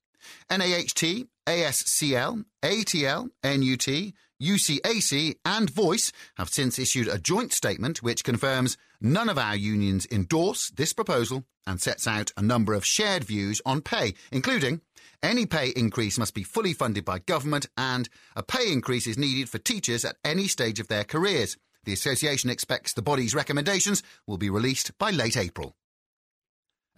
NAHT, 0.50 1.26
ASCL, 1.46 2.44
ATL, 2.62 3.28
NUT, 3.44 4.12
UCAC, 4.42 5.37
and 5.44 5.68
Voice 5.68 6.12
have 6.37 6.49
since 6.49 6.78
issued 6.78 7.08
a 7.08 7.18
joint 7.18 7.52
statement 7.52 8.02
which 8.02 8.25
confirms 8.25 8.78
none 9.02 9.28
of 9.28 9.37
our 9.37 9.54
unions 9.54 10.06
endorse 10.11 10.70
this 10.70 10.94
proposal 10.94 11.44
and 11.66 11.78
sets 11.78 12.06
out 12.06 12.32
a 12.38 12.42
number 12.42 12.72
of 12.72 12.87
shared 12.87 13.25
views 13.25 13.61
on 13.66 13.82
pay, 13.82 14.14
including 14.32 14.80
any 15.22 15.46
pay 15.46 15.68
increase 15.68 16.18
must 16.18 16.34
be 16.34 16.42
fully 16.42 16.72
funded 16.72 17.04
by 17.04 17.20
government 17.20 17.66
and 17.76 18.08
a 18.34 18.42
pay 18.42 18.72
increase 18.72 19.06
is 19.06 19.16
needed 19.16 19.48
for 19.48 19.58
teachers 19.58 20.04
at 20.04 20.16
any 20.24 20.48
stage 20.48 20.80
of 20.80 20.88
their 20.88 21.04
careers. 21.04 21.56
The 21.84 21.92
association 21.92 22.50
expects 22.50 22.92
the 22.92 23.02
body's 23.02 23.34
recommendations 23.34 24.02
will 24.26 24.38
be 24.38 24.50
released 24.50 24.96
by 24.98 25.10
late 25.10 25.36
April. 25.36 25.74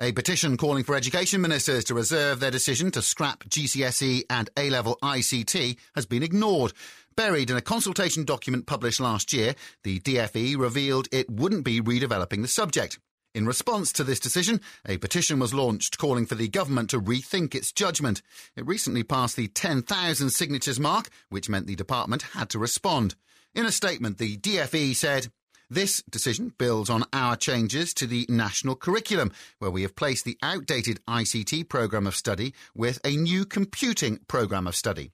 A 0.00 0.10
petition 0.10 0.56
calling 0.56 0.82
for 0.82 0.96
education 0.96 1.40
ministers 1.40 1.84
to 1.84 1.94
reserve 1.94 2.40
their 2.40 2.50
decision 2.50 2.90
to 2.90 3.02
scrap 3.02 3.44
GCSE 3.44 4.24
and 4.28 4.50
A-level 4.56 4.98
ICT 5.02 5.76
has 5.94 6.04
been 6.04 6.24
ignored. 6.24 6.72
Buried 7.16 7.48
in 7.48 7.56
a 7.56 7.62
consultation 7.62 8.24
document 8.24 8.66
published 8.66 8.98
last 8.98 9.32
year, 9.32 9.54
the 9.84 10.00
DFE 10.00 10.58
revealed 10.58 11.06
it 11.12 11.30
wouldn't 11.30 11.64
be 11.64 11.80
redeveloping 11.80 12.42
the 12.42 12.48
subject. 12.48 12.98
In 13.34 13.46
response 13.46 13.92
to 13.94 14.04
this 14.04 14.20
decision, 14.20 14.60
a 14.86 14.96
petition 14.96 15.40
was 15.40 15.52
launched 15.52 15.98
calling 15.98 16.24
for 16.24 16.36
the 16.36 16.46
government 16.46 16.88
to 16.90 17.00
rethink 17.00 17.52
its 17.52 17.72
judgment. 17.72 18.22
It 18.54 18.64
recently 18.64 19.02
passed 19.02 19.34
the 19.34 19.48
10,000 19.48 20.30
signatures 20.30 20.78
mark, 20.78 21.08
which 21.30 21.48
meant 21.48 21.66
the 21.66 21.74
department 21.74 22.22
had 22.34 22.48
to 22.50 22.60
respond. 22.60 23.16
In 23.52 23.66
a 23.66 23.72
statement, 23.72 24.18
the 24.18 24.36
DFE 24.36 24.94
said, 24.94 25.32
this 25.68 26.00
decision 26.08 26.52
builds 26.58 26.88
on 26.88 27.06
our 27.12 27.34
changes 27.34 27.92
to 27.94 28.06
the 28.06 28.24
national 28.28 28.76
curriculum, 28.76 29.32
where 29.58 29.70
we 29.70 29.82
have 29.82 29.96
placed 29.96 30.24
the 30.24 30.38
outdated 30.40 31.00
ICT 31.08 31.68
programme 31.68 32.06
of 32.06 32.14
study 32.14 32.54
with 32.72 33.00
a 33.04 33.16
new 33.16 33.44
computing 33.44 34.20
programme 34.28 34.68
of 34.68 34.76
study. 34.76 35.10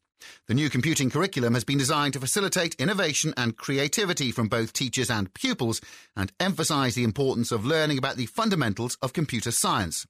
The 0.46 0.54
new 0.54 0.70
computing 0.70 1.10
curriculum 1.10 1.54
has 1.54 1.64
been 1.64 1.78
designed 1.78 2.14
to 2.14 2.20
facilitate 2.20 2.74
innovation 2.76 3.34
and 3.36 3.56
creativity 3.56 4.32
from 4.32 4.48
both 4.48 4.72
teachers 4.72 5.10
and 5.10 5.32
pupils 5.34 5.80
and 6.16 6.32
emphasise 6.40 6.94
the 6.94 7.04
importance 7.04 7.52
of 7.52 7.66
learning 7.66 7.98
about 7.98 8.16
the 8.16 8.26
fundamentals 8.26 8.96
of 9.02 9.12
computer 9.12 9.50
science. 9.50 10.06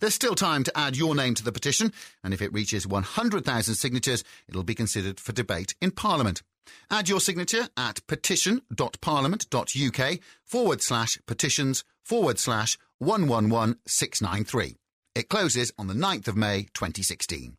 There's 0.00 0.14
still 0.14 0.34
time 0.34 0.64
to 0.64 0.78
add 0.78 0.96
your 0.96 1.14
name 1.14 1.34
to 1.34 1.44
the 1.44 1.52
petition, 1.52 1.92
and 2.22 2.34
if 2.34 2.42
it 2.42 2.52
reaches 2.52 2.86
100,000 2.86 3.74
signatures, 3.74 4.22
it'll 4.48 4.64
be 4.64 4.74
considered 4.74 5.18
for 5.18 5.32
debate 5.32 5.74
in 5.80 5.90
Parliament. 5.90 6.42
Add 6.90 7.08
your 7.08 7.20
signature 7.20 7.68
at 7.76 8.06
petition.parliament.uk 8.06 10.18
forward 10.44 10.82
slash 10.82 11.18
petitions 11.26 11.84
forward 12.04 12.38
slash 12.38 12.78
111693. 12.98 14.76
It 15.14 15.28
closes 15.28 15.72
on 15.78 15.88
the 15.88 15.94
9th 15.94 16.28
of 16.28 16.36
May 16.36 16.68
2016. 16.74 17.56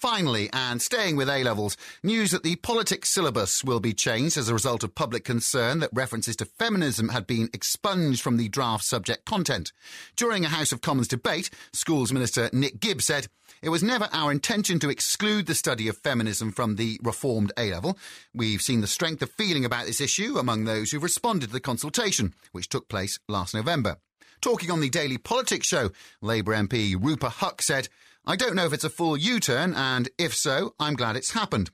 Finally, 0.00 0.48
and 0.54 0.80
staying 0.80 1.14
with 1.14 1.28
A 1.28 1.44
levels, 1.44 1.76
news 2.02 2.30
that 2.30 2.42
the 2.42 2.56
politics 2.56 3.10
syllabus 3.10 3.62
will 3.62 3.80
be 3.80 3.92
changed 3.92 4.38
as 4.38 4.48
a 4.48 4.54
result 4.54 4.82
of 4.82 4.94
public 4.94 5.24
concern 5.24 5.78
that 5.80 5.90
references 5.92 6.34
to 6.36 6.46
feminism 6.46 7.10
had 7.10 7.26
been 7.26 7.50
expunged 7.52 8.22
from 8.22 8.38
the 8.38 8.48
draft 8.48 8.82
subject 8.82 9.26
content. 9.26 9.72
During 10.16 10.42
a 10.42 10.48
House 10.48 10.72
of 10.72 10.80
Commons 10.80 11.06
debate, 11.06 11.50
Schools 11.74 12.14
Minister 12.14 12.48
Nick 12.50 12.80
Gibb 12.80 13.02
said, 13.02 13.26
it 13.60 13.68
was 13.68 13.82
never 13.82 14.08
our 14.10 14.32
intention 14.32 14.78
to 14.78 14.88
exclude 14.88 15.44
the 15.44 15.54
study 15.54 15.86
of 15.86 15.98
feminism 15.98 16.50
from 16.50 16.76
the 16.76 16.98
reformed 17.02 17.52
A 17.58 17.70
level. 17.70 17.98
We've 18.34 18.62
seen 18.62 18.80
the 18.80 18.86
strength 18.86 19.20
of 19.20 19.30
feeling 19.32 19.66
about 19.66 19.84
this 19.84 20.00
issue 20.00 20.38
among 20.38 20.64
those 20.64 20.90
who've 20.90 21.02
responded 21.02 21.48
to 21.48 21.52
the 21.52 21.60
consultation, 21.60 22.32
which 22.52 22.70
took 22.70 22.88
place 22.88 23.18
last 23.28 23.52
November. 23.52 23.98
Talking 24.40 24.70
on 24.70 24.80
the 24.80 24.88
Daily 24.88 25.18
Politics 25.18 25.66
show, 25.66 25.90
Labour 26.22 26.54
MP 26.54 26.96
Rupa 26.98 27.28
Huq 27.28 27.60
said, 27.60 27.90
I 28.30 28.36
don't 28.36 28.54
know 28.54 28.64
if 28.64 28.72
it's 28.72 28.84
a 28.84 28.90
full 28.90 29.16
U 29.16 29.40
turn, 29.40 29.74
and 29.74 30.08
if 30.16 30.32
so, 30.36 30.72
I'm 30.78 30.94
glad 30.94 31.16
it's 31.16 31.32
happened. 31.32 31.72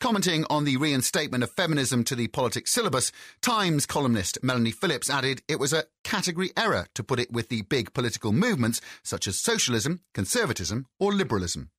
Commenting 0.00 0.44
on 0.50 0.64
the 0.64 0.76
reinstatement 0.76 1.42
of 1.42 1.50
feminism 1.52 2.04
to 2.04 2.14
the 2.14 2.28
politics 2.28 2.72
syllabus, 2.72 3.10
Times 3.40 3.86
columnist 3.86 4.36
Melanie 4.42 4.70
Phillips 4.70 5.08
added 5.08 5.40
it 5.48 5.58
was 5.58 5.72
a 5.72 5.84
category 6.02 6.50
error 6.58 6.88
to 6.94 7.02
put 7.02 7.20
it 7.20 7.32
with 7.32 7.48
the 7.48 7.62
big 7.62 7.94
political 7.94 8.32
movements 8.32 8.82
such 9.02 9.26
as 9.26 9.40
socialism, 9.40 10.00
conservatism, 10.12 10.84
or 11.00 11.10
liberalism. 11.10 11.70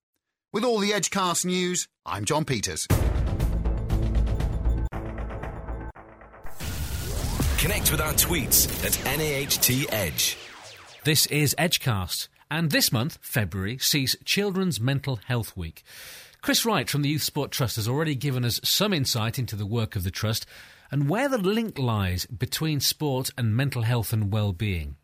With 0.51 0.63
all 0.63 0.79
the 0.79 0.89
Edgecast 0.89 1.45
news, 1.45 1.87
I'm 2.03 2.25
John 2.25 2.45
Peters. 2.45 2.87
Connect 7.59 7.91
with 7.91 8.01
our 8.01 8.13
tweets 8.13 8.65
at 8.83 8.97
NAHT 9.05 9.93
Edge. 9.93 10.35
This 11.03 11.27
is 11.27 11.55
Edgecast. 11.59 12.29
And 12.49 12.69
this 12.69 12.91
month, 12.91 13.17
February, 13.21 13.79
sees 13.79 14.15
Children's 14.23 14.79
Mental 14.79 15.15
Health 15.15 15.57
Week. 15.57 15.83
Chris 16.41 16.63
Wright 16.63 16.87
from 16.87 17.01
the 17.01 17.09
Youth 17.09 17.23
Sport 17.23 17.49
Trust 17.49 17.75
has 17.75 17.87
already 17.87 18.13
given 18.13 18.45
us 18.45 18.61
some 18.63 18.93
insight 18.93 19.39
into 19.39 19.55
the 19.55 19.65
work 19.65 19.95
of 19.95 20.03
the 20.03 20.11
Trust 20.11 20.45
and 20.91 21.09
where 21.09 21.27
the 21.27 21.39
link 21.39 21.79
lies 21.79 22.27
between 22.27 22.79
sport 22.79 23.31
and 23.35 23.55
mental 23.55 23.81
health 23.81 24.13
and 24.13 24.31
well-being. 24.31 24.95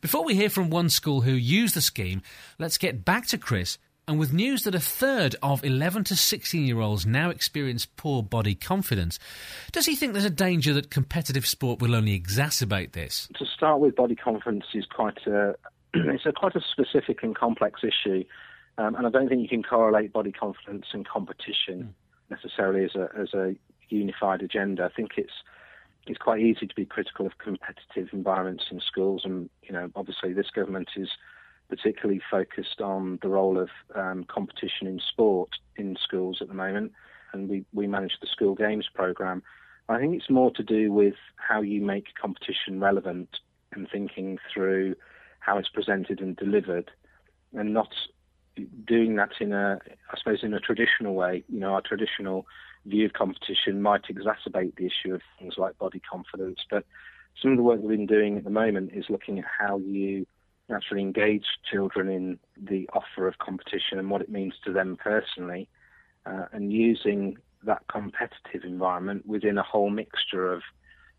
Before 0.00 0.24
we 0.24 0.36
hear 0.36 0.48
from 0.48 0.70
one 0.70 0.88
school 0.88 1.22
who 1.22 1.32
used 1.32 1.74
the 1.74 1.80
scheme, 1.80 2.22
let's 2.60 2.78
get 2.78 3.04
back 3.04 3.26
to 3.28 3.38
Chris 3.38 3.78
and 4.08 4.18
with 4.18 4.32
news 4.32 4.64
that 4.64 4.74
a 4.74 4.80
third 4.80 5.36
of 5.42 5.64
11 5.64 6.04
to 6.04 6.16
16 6.16 6.66
year 6.66 6.80
olds 6.80 7.06
now 7.06 7.30
experience 7.30 7.86
poor 7.86 8.22
body 8.22 8.54
confidence, 8.54 9.18
does 9.70 9.86
he 9.86 9.94
think 9.94 10.12
there's 10.12 10.24
a 10.24 10.30
danger 10.30 10.74
that 10.74 10.90
competitive 10.90 11.46
sport 11.46 11.80
will 11.80 11.94
only 11.94 12.18
exacerbate 12.18 12.92
this? 12.92 13.28
To 13.36 13.46
start 13.46 13.78
with, 13.80 13.94
body 13.94 14.16
confidence 14.16 14.64
is 14.74 14.86
quite 14.86 15.24
a, 15.26 15.54
it's 16.14 16.26
a 16.26 16.32
quite 16.32 16.56
a 16.56 16.60
specific 16.60 17.22
and 17.22 17.36
complex 17.36 17.80
issue, 17.82 18.24
um, 18.78 18.94
and 18.94 19.06
I 19.06 19.10
don't 19.10 19.28
think 19.28 19.42
you 19.42 19.48
can 19.48 19.62
correlate 19.62 20.12
body 20.12 20.32
confidence 20.32 20.86
and 20.92 21.06
competition 21.06 21.82
mm. 21.82 21.90
necessarily 22.30 22.84
as 22.84 22.94
a 22.94 23.08
as 23.18 23.34
a 23.34 23.54
unified 23.88 24.42
agenda. 24.42 24.84
I 24.84 24.88
think 24.94 25.12
it's 25.16 25.32
it's 26.06 26.18
quite 26.18 26.40
easy 26.40 26.66
to 26.66 26.74
be 26.74 26.84
critical 26.84 27.26
of 27.26 27.38
competitive 27.38 28.08
environments 28.12 28.64
in 28.70 28.80
schools, 28.80 29.22
and 29.24 29.48
you 29.62 29.72
know, 29.72 29.90
obviously, 29.94 30.32
this 30.32 30.50
government 30.50 30.90
is 30.96 31.08
particularly 31.68 32.20
focused 32.30 32.80
on 32.80 33.18
the 33.22 33.28
role 33.28 33.58
of 33.58 33.68
um, 33.94 34.24
competition 34.24 34.86
in 34.86 35.00
sport 35.00 35.50
in 35.76 35.96
schools 36.02 36.38
at 36.40 36.48
the 36.48 36.54
moment, 36.54 36.92
and 37.32 37.48
we 37.48 37.64
we 37.72 37.86
manage 37.86 38.18
the 38.20 38.26
school 38.26 38.54
games 38.54 38.88
program. 38.94 39.42
I 39.88 39.98
think 39.98 40.14
it's 40.14 40.30
more 40.30 40.50
to 40.52 40.62
do 40.62 40.92
with 40.92 41.14
how 41.36 41.60
you 41.60 41.82
make 41.82 42.14
competition 42.20 42.80
relevant 42.80 43.28
and 43.72 43.88
thinking 43.90 44.38
through 44.52 44.94
how 45.44 45.58
it's 45.58 45.68
presented 45.68 46.20
and 46.20 46.36
delivered, 46.36 46.90
and 47.52 47.74
not 47.74 47.88
doing 48.86 49.16
that 49.16 49.30
in 49.40 49.52
a, 49.52 49.78
I 50.10 50.18
suppose, 50.18 50.42
in 50.42 50.54
a 50.54 50.60
traditional 50.60 51.14
way. 51.14 51.44
You 51.48 51.60
know, 51.60 51.74
our 51.74 51.82
traditional 51.82 52.46
view 52.86 53.06
of 53.06 53.12
competition 53.12 53.82
might 53.82 54.04
exacerbate 54.04 54.76
the 54.76 54.86
issue 54.86 55.14
of 55.14 55.22
things 55.38 55.54
like 55.56 55.78
body 55.78 56.00
confidence, 56.00 56.60
but 56.70 56.84
some 57.40 57.52
of 57.52 57.56
the 57.56 57.62
work 57.62 57.80
we've 57.80 57.96
been 57.96 58.06
doing 58.06 58.36
at 58.36 58.44
the 58.44 58.50
moment 58.50 58.90
is 58.94 59.06
looking 59.08 59.38
at 59.38 59.44
how 59.58 59.78
you 59.78 60.26
actually 60.72 61.00
engage 61.00 61.44
children 61.70 62.08
in 62.08 62.38
the 62.60 62.88
offer 62.92 63.26
of 63.26 63.38
competition 63.38 63.98
and 63.98 64.10
what 64.10 64.22
it 64.22 64.30
means 64.30 64.54
to 64.64 64.72
them 64.72 64.96
personally, 64.96 65.68
uh, 66.26 66.44
and 66.52 66.72
using 66.72 67.36
that 67.64 67.82
competitive 67.88 68.64
environment 68.64 69.26
within 69.26 69.58
a 69.58 69.62
whole 69.62 69.90
mixture 69.90 70.52
of 70.52 70.62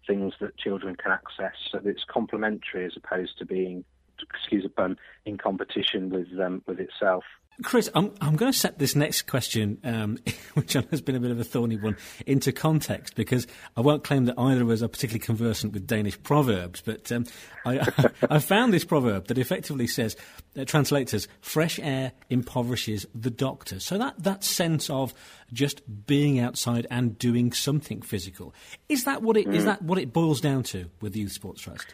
things 0.05 0.33
that 0.39 0.57
children 0.57 0.95
can 0.95 1.11
access 1.11 1.55
so 1.71 1.77
that 1.79 1.89
it's 1.89 2.05
complementary 2.09 2.85
as 2.85 2.97
opposed 2.97 3.37
to 3.37 3.45
being 3.45 3.85
excuse 4.33 4.65
a 4.65 4.69
pun, 4.69 4.97
in 5.25 5.37
competition 5.37 6.09
with 6.09 6.27
um, 6.39 6.61
with 6.67 6.79
itself. 6.79 7.23
Chris, 7.61 7.87
I'm, 7.93 8.11
I'm 8.19 8.35
going 8.35 8.51
to 8.51 8.57
set 8.57 8.79
this 8.79 8.95
next 8.95 9.23
question, 9.23 9.77
um, 9.83 10.17
which 10.55 10.73
has 10.73 11.01
been 11.01 11.15
a 11.15 11.19
bit 11.19 11.29
of 11.29 11.39
a 11.39 11.43
thorny 11.43 11.77
one, 11.77 11.97
into 12.25 12.51
context 12.51 13.15
because 13.15 13.45
I 13.77 13.81
won't 13.81 14.03
claim 14.03 14.25
that 14.25 14.39
either 14.39 14.63
of 14.63 14.69
us 14.71 14.81
are 14.81 14.87
particularly 14.87 15.23
conversant 15.23 15.71
with 15.73 15.85
Danish 15.85 16.21
proverbs, 16.23 16.81
but 16.81 17.11
um, 17.11 17.25
I, 17.63 17.87
I, 18.29 18.39
found 18.39 18.73
this 18.73 18.83
proverb 18.83 19.27
that 19.27 19.37
effectively 19.37 19.85
says, 19.85 20.15
uh, 20.57 20.65
translates 20.65 21.13
as, 21.13 21.27
fresh 21.41 21.79
air 21.79 22.13
impoverishes 22.29 23.05
the 23.13 23.29
doctor. 23.29 23.79
So 23.79 23.99
that, 23.99 24.15
that 24.23 24.43
sense 24.43 24.89
of 24.89 25.13
just 25.51 25.81
being 26.07 26.39
outside 26.39 26.87
and 26.89 27.17
doing 27.19 27.53
something 27.53 28.01
physical. 28.01 28.55
Is 28.89 29.03
that 29.03 29.21
what 29.21 29.37
it, 29.37 29.47
mm. 29.47 29.53
is 29.53 29.65
that 29.65 29.81
what 29.83 29.99
it 29.99 30.11
boils 30.11 30.41
down 30.41 30.63
to 30.63 30.89
with 31.01 31.13
the 31.13 31.19
Youth 31.19 31.33
Sports 31.33 31.61
Trust? 31.61 31.85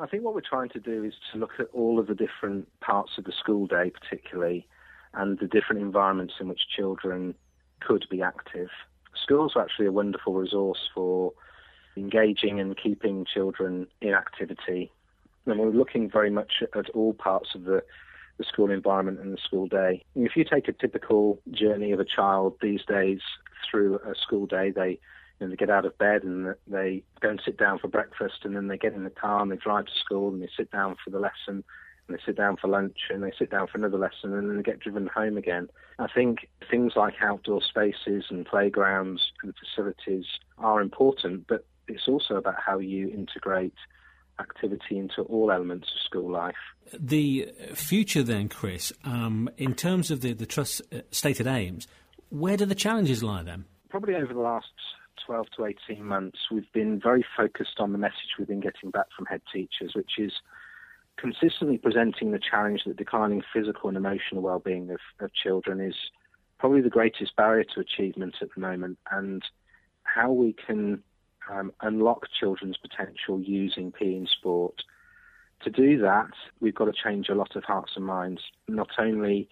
I 0.00 0.06
think 0.06 0.24
what 0.24 0.34
we're 0.34 0.40
trying 0.40 0.70
to 0.70 0.80
do 0.80 1.04
is 1.04 1.12
to 1.30 1.38
look 1.38 1.52
at 1.58 1.66
all 1.74 1.98
of 1.98 2.06
the 2.06 2.14
different 2.14 2.68
parts 2.80 3.12
of 3.18 3.24
the 3.24 3.32
school 3.32 3.66
day, 3.66 3.90
particularly, 3.90 4.66
and 5.12 5.38
the 5.38 5.46
different 5.46 5.82
environments 5.82 6.34
in 6.40 6.48
which 6.48 6.62
children 6.74 7.34
could 7.80 8.06
be 8.10 8.22
active. 8.22 8.68
Schools 9.22 9.52
are 9.56 9.62
actually 9.62 9.86
a 9.86 9.92
wonderful 9.92 10.32
resource 10.32 10.88
for 10.94 11.32
engaging 11.96 12.60
and 12.60 12.78
keeping 12.78 13.26
children 13.26 13.86
in 14.00 14.14
activity. 14.14 14.90
And 15.44 15.58
we're 15.58 15.68
looking 15.68 16.10
very 16.10 16.30
much 16.30 16.62
at 16.74 16.88
all 16.90 17.12
parts 17.12 17.50
of 17.54 17.64
the, 17.64 17.82
the 18.38 18.44
school 18.44 18.70
environment 18.70 19.20
and 19.20 19.34
the 19.34 19.38
school 19.44 19.66
day. 19.66 20.02
If 20.14 20.34
you 20.34 20.44
take 20.44 20.68
a 20.68 20.72
typical 20.72 21.40
journey 21.50 21.92
of 21.92 22.00
a 22.00 22.06
child 22.06 22.54
these 22.62 22.84
days 22.86 23.20
through 23.70 23.98
a 23.98 24.14
school 24.14 24.46
day, 24.46 24.70
they 24.70 24.98
they 25.48 25.56
get 25.56 25.70
out 25.70 25.86
of 25.86 25.96
bed 25.96 26.22
and 26.22 26.54
they 26.66 27.02
go 27.20 27.30
and 27.30 27.40
sit 27.44 27.56
down 27.56 27.78
for 27.78 27.88
breakfast, 27.88 28.40
and 28.44 28.54
then 28.54 28.68
they 28.68 28.76
get 28.76 28.92
in 28.92 29.04
the 29.04 29.10
car 29.10 29.40
and 29.40 29.50
they 29.50 29.56
drive 29.56 29.86
to 29.86 29.92
school 30.04 30.28
and 30.28 30.42
they 30.42 30.50
sit 30.56 30.70
down 30.70 30.96
for 31.02 31.10
the 31.10 31.18
lesson, 31.18 31.64
and 32.06 32.18
they 32.18 32.20
sit 32.26 32.36
down 32.36 32.56
for 32.56 32.68
lunch, 32.68 32.98
and 33.08 33.22
they 33.22 33.32
sit 33.38 33.50
down 33.50 33.66
for 33.66 33.78
another 33.78 33.98
lesson, 33.98 34.34
and 34.34 34.50
then 34.50 34.56
they 34.56 34.62
get 34.62 34.80
driven 34.80 35.06
home 35.06 35.36
again. 35.36 35.68
I 35.98 36.08
think 36.08 36.48
things 36.70 36.94
like 36.96 37.14
outdoor 37.22 37.62
spaces 37.62 38.24
and 38.30 38.44
playgrounds 38.44 39.32
and 39.42 39.54
facilities 39.56 40.26
are 40.58 40.80
important, 40.80 41.46
but 41.46 41.64
it's 41.88 42.08
also 42.08 42.34
about 42.34 42.56
how 42.64 42.78
you 42.78 43.08
integrate 43.08 43.74
activity 44.38 44.98
into 44.98 45.22
all 45.22 45.50
elements 45.50 45.88
of 45.94 46.00
school 46.00 46.30
life. 46.30 46.54
The 46.98 47.52
future, 47.74 48.22
then, 48.22 48.48
Chris, 48.48 48.92
um, 49.04 49.48
in 49.56 49.74
terms 49.74 50.10
of 50.10 50.22
the, 50.22 50.32
the 50.32 50.46
Trust's 50.46 50.80
uh, 50.92 51.00
stated 51.10 51.46
aims, 51.46 51.86
where 52.30 52.56
do 52.56 52.64
the 52.64 52.74
challenges 52.74 53.22
lie 53.22 53.42
then? 53.42 53.66
Probably 53.90 54.14
over 54.14 54.32
the 54.32 54.40
last 54.40 54.66
12 55.30 55.46
to 55.56 55.64
18 55.64 56.04
months, 56.04 56.38
we've 56.50 56.72
been 56.72 56.98
very 57.00 57.24
focused 57.36 57.78
on 57.78 57.92
the 57.92 57.98
message 57.98 58.34
we've 58.36 58.48
been 58.48 58.58
getting 58.58 58.90
back 58.90 59.06
from 59.16 59.26
head 59.26 59.40
teachers, 59.52 59.92
which 59.94 60.18
is 60.18 60.32
consistently 61.16 61.78
presenting 61.78 62.32
the 62.32 62.40
challenge 62.40 62.80
that 62.84 62.96
declining 62.96 63.40
physical 63.54 63.88
and 63.88 63.96
emotional 63.96 64.42
well-being 64.42 64.90
of, 64.90 64.98
of 65.20 65.32
children 65.32 65.80
is 65.80 65.94
probably 66.58 66.80
the 66.80 66.90
greatest 66.90 67.36
barrier 67.36 67.62
to 67.62 67.78
achievement 67.78 68.34
at 68.40 68.48
the 68.56 68.60
moment, 68.60 68.98
and 69.12 69.44
how 70.02 70.32
we 70.32 70.52
can 70.52 71.00
um, 71.48 71.70
unlock 71.80 72.26
children's 72.40 72.76
potential 72.76 73.40
using 73.40 73.92
PE 73.92 74.06
in 74.06 74.26
sport. 74.26 74.82
To 75.62 75.70
do 75.70 75.96
that, 75.98 76.32
we've 76.58 76.74
got 76.74 76.86
to 76.86 76.92
change 76.92 77.28
a 77.28 77.36
lot 77.36 77.54
of 77.54 77.62
hearts 77.62 77.92
and 77.94 78.04
minds, 78.04 78.42
not 78.66 78.90
only 78.98 79.48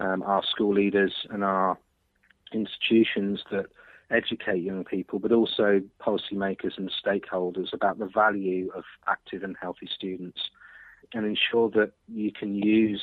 um, 0.00 0.24
our 0.24 0.42
school 0.42 0.74
leaders 0.74 1.14
and 1.30 1.44
our 1.44 1.78
institutions 2.52 3.44
that 3.52 3.66
educate 4.10 4.62
young 4.62 4.84
people, 4.84 5.18
but 5.18 5.32
also 5.32 5.80
policymakers 6.00 6.76
and 6.76 6.90
stakeholders 7.04 7.72
about 7.72 7.98
the 7.98 8.06
value 8.06 8.70
of 8.74 8.84
active 9.06 9.42
and 9.42 9.56
healthy 9.60 9.88
students 9.94 10.40
and 11.14 11.26
ensure 11.26 11.70
that 11.70 11.92
you 12.08 12.32
can 12.32 12.54
use 12.54 13.02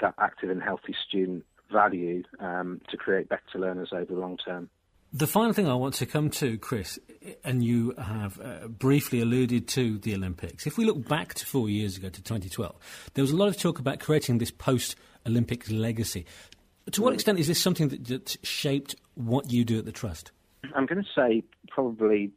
that 0.00 0.14
active 0.18 0.50
and 0.50 0.62
healthy 0.62 0.94
student 1.06 1.44
value 1.70 2.22
um, 2.40 2.80
to 2.90 2.96
create 2.96 3.28
better 3.28 3.58
learners 3.58 3.90
over 3.92 4.12
the 4.12 4.20
long 4.20 4.36
term. 4.36 4.68
The 5.12 5.28
final 5.28 5.52
thing 5.52 5.68
I 5.68 5.74
want 5.74 5.94
to 5.94 6.06
come 6.06 6.28
to, 6.30 6.58
Chris, 6.58 6.98
and 7.44 7.62
you 7.62 7.94
have 7.96 8.40
uh, 8.40 8.66
briefly 8.66 9.20
alluded 9.20 9.68
to 9.68 9.98
the 9.98 10.12
Olympics. 10.12 10.66
If 10.66 10.76
we 10.76 10.84
look 10.84 11.06
back 11.08 11.34
to 11.34 11.46
four 11.46 11.68
years 11.68 11.96
ago, 11.96 12.08
to 12.08 12.20
2012, 12.20 13.10
there 13.14 13.22
was 13.22 13.30
a 13.30 13.36
lot 13.36 13.46
of 13.46 13.56
talk 13.56 13.78
about 13.78 14.00
creating 14.00 14.38
this 14.38 14.50
post 14.50 14.96
Olympics 15.24 15.70
legacy. 15.70 16.26
To 16.90 17.02
what 17.02 17.14
extent 17.14 17.38
is 17.38 17.48
this 17.48 17.60
something 17.60 17.88
that, 17.88 18.04
that 18.06 18.36
shaped 18.42 18.94
what 19.14 19.50
you 19.50 19.64
do 19.64 19.78
at 19.78 19.84
the 19.84 19.92
Trust? 19.92 20.32
I'm 20.74 20.86
going 20.86 21.02
to 21.02 21.08
say 21.14 21.42
probably 21.68 22.30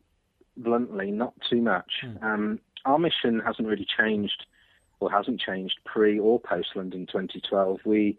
bluntly, 0.56 1.12
not 1.12 1.34
too 1.50 1.62
much. 1.62 1.92
Mm. 2.04 2.24
Um, 2.24 2.60
our 2.86 3.00
mission 3.00 3.42
hasn't 3.46 3.68
really 3.68 3.86
changed, 3.98 4.46
or 5.00 5.12
hasn't 5.12 5.40
changed 5.40 5.76
pre 5.86 6.20
or 6.20 6.40
post 6.40 6.70
London 6.76 7.06
2012. 7.12 7.80
We 7.86 8.18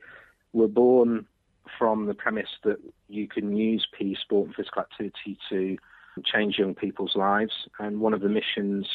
were 0.53 0.69
born 0.69 1.27
from 1.79 2.07
the 2.07 2.15
premise 2.15 2.49
that 2.65 2.79
you 3.09 3.29
can 3.29 3.57
use 3.57 3.87
PE, 3.99 4.15
sport, 4.15 4.47
and 4.47 4.55
physical 4.55 4.83
activity 4.83 5.39
to 5.49 5.77
change 6.25 6.59
young 6.59 6.75
people's 6.75 7.15
lives. 7.15 7.53
And 7.79 8.01
one 8.01 8.15
of 8.15 8.21
the 8.21 8.29
missions 8.29 8.87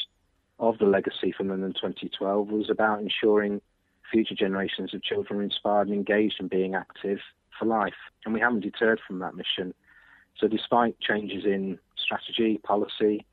of 0.59 0.77
the 0.77 0.85
legacy 0.85 1.33
from 1.35 1.49
London 1.49 1.73
2012 1.73 2.49
was 2.49 2.69
about 2.69 3.01
ensuring 3.01 3.61
future 4.13 4.35
generations 4.35 4.93
of 4.93 5.03
children 5.03 5.39
are 5.39 5.43
inspired 5.43 5.87
and 5.87 5.95
engaged 5.95 6.35
in 6.39 6.47
being 6.47 6.75
active 6.75 7.17
for 7.57 7.65
life. 7.65 7.93
And 8.23 8.33
we 8.33 8.39
haven't 8.39 8.61
deterred 8.61 9.01
from 9.05 9.19
that 9.19 9.35
mission. 9.35 9.73
So, 10.39 10.47
despite 10.47 10.99
changes 10.99 11.45
in 11.45 11.79
strategy, 11.97 12.59
policy, 12.63 13.25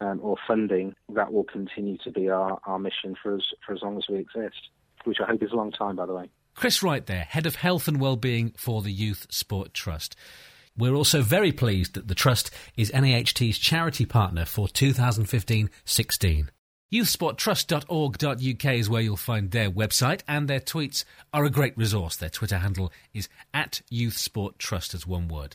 um, 0.00 0.20
or 0.22 0.36
funding, 0.46 0.94
that 1.14 1.32
will 1.32 1.44
continue 1.44 1.96
to 2.04 2.10
be 2.10 2.28
our, 2.28 2.60
our 2.66 2.78
mission 2.78 3.16
for 3.20 3.34
as, 3.36 3.42
for 3.66 3.74
as 3.74 3.82
long 3.82 3.96
as 3.96 4.04
we 4.08 4.18
exist, 4.18 4.68
which 5.04 5.18
I 5.20 5.26
hope 5.26 5.42
is 5.42 5.52
a 5.52 5.56
long 5.56 5.72
time, 5.72 5.96
by 5.96 6.06
the 6.06 6.14
way. 6.14 6.30
Chris 6.54 6.82
Wright 6.82 7.04
there, 7.06 7.24
Head 7.24 7.46
of 7.46 7.56
Health 7.56 7.88
and 7.88 8.00
Wellbeing 8.00 8.52
for 8.56 8.82
the 8.82 8.92
Youth 8.92 9.26
Sport 9.30 9.74
Trust. 9.74 10.16
We're 10.76 10.94
also 10.94 11.22
very 11.22 11.52
pleased 11.52 11.94
that 11.94 12.08
the 12.08 12.14
Trust 12.14 12.50
is 12.76 12.92
NAHT's 12.92 13.58
charity 13.58 14.06
partner 14.06 14.44
for 14.44 14.68
2015 14.68 15.70
16. 15.84 16.50
Youthsporttrust.org.uk 16.92 18.74
is 18.74 18.88
where 18.88 19.02
you'll 19.02 19.16
find 19.16 19.50
their 19.50 19.70
website, 19.70 20.22
and 20.26 20.48
their 20.48 20.60
tweets 20.60 21.04
are 21.34 21.44
a 21.44 21.50
great 21.50 21.76
resource. 21.76 22.16
Their 22.16 22.30
Twitter 22.30 22.58
handle 22.58 22.90
is 23.12 23.28
at 23.52 23.82
YouthSportTrust 23.92 24.94
as 24.94 25.06
one 25.06 25.28
word. 25.28 25.54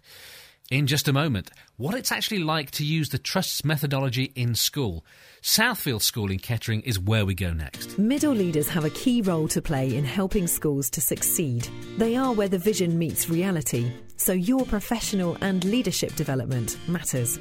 In 0.69 0.85
just 0.87 1.07
a 1.07 1.13
moment, 1.13 1.49
what 1.75 1.95
it's 1.95 2.11
actually 2.11 2.39
like 2.39 2.71
to 2.71 2.85
use 2.85 3.09
the 3.09 3.17
Trust's 3.17 3.65
methodology 3.65 4.31
in 4.35 4.55
school. 4.55 5.03
Southfield 5.41 6.01
School 6.01 6.31
in 6.31 6.39
Kettering 6.39 6.81
is 6.81 6.99
where 6.99 7.25
we 7.25 7.35
go 7.35 7.51
next. 7.51 7.97
Middle 7.97 8.33
leaders 8.33 8.69
have 8.69 8.85
a 8.85 8.89
key 8.91 9.21
role 9.21 9.47
to 9.49 9.61
play 9.61 9.95
in 9.95 10.05
helping 10.05 10.47
schools 10.47 10.89
to 10.91 11.01
succeed. 11.01 11.67
They 11.97 12.15
are 12.15 12.31
where 12.31 12.47
the 12.47 12.59
vision 12.59 12.97
meets 12.97 13.29
reality, 13.29 13.91
so 14.17 14.33
your 14.33 14.65
professional 14.65 15.37
and 15.41 15.65
leadership 15.65 16.15
development 16.15 16.77
matters. 16.87 17.39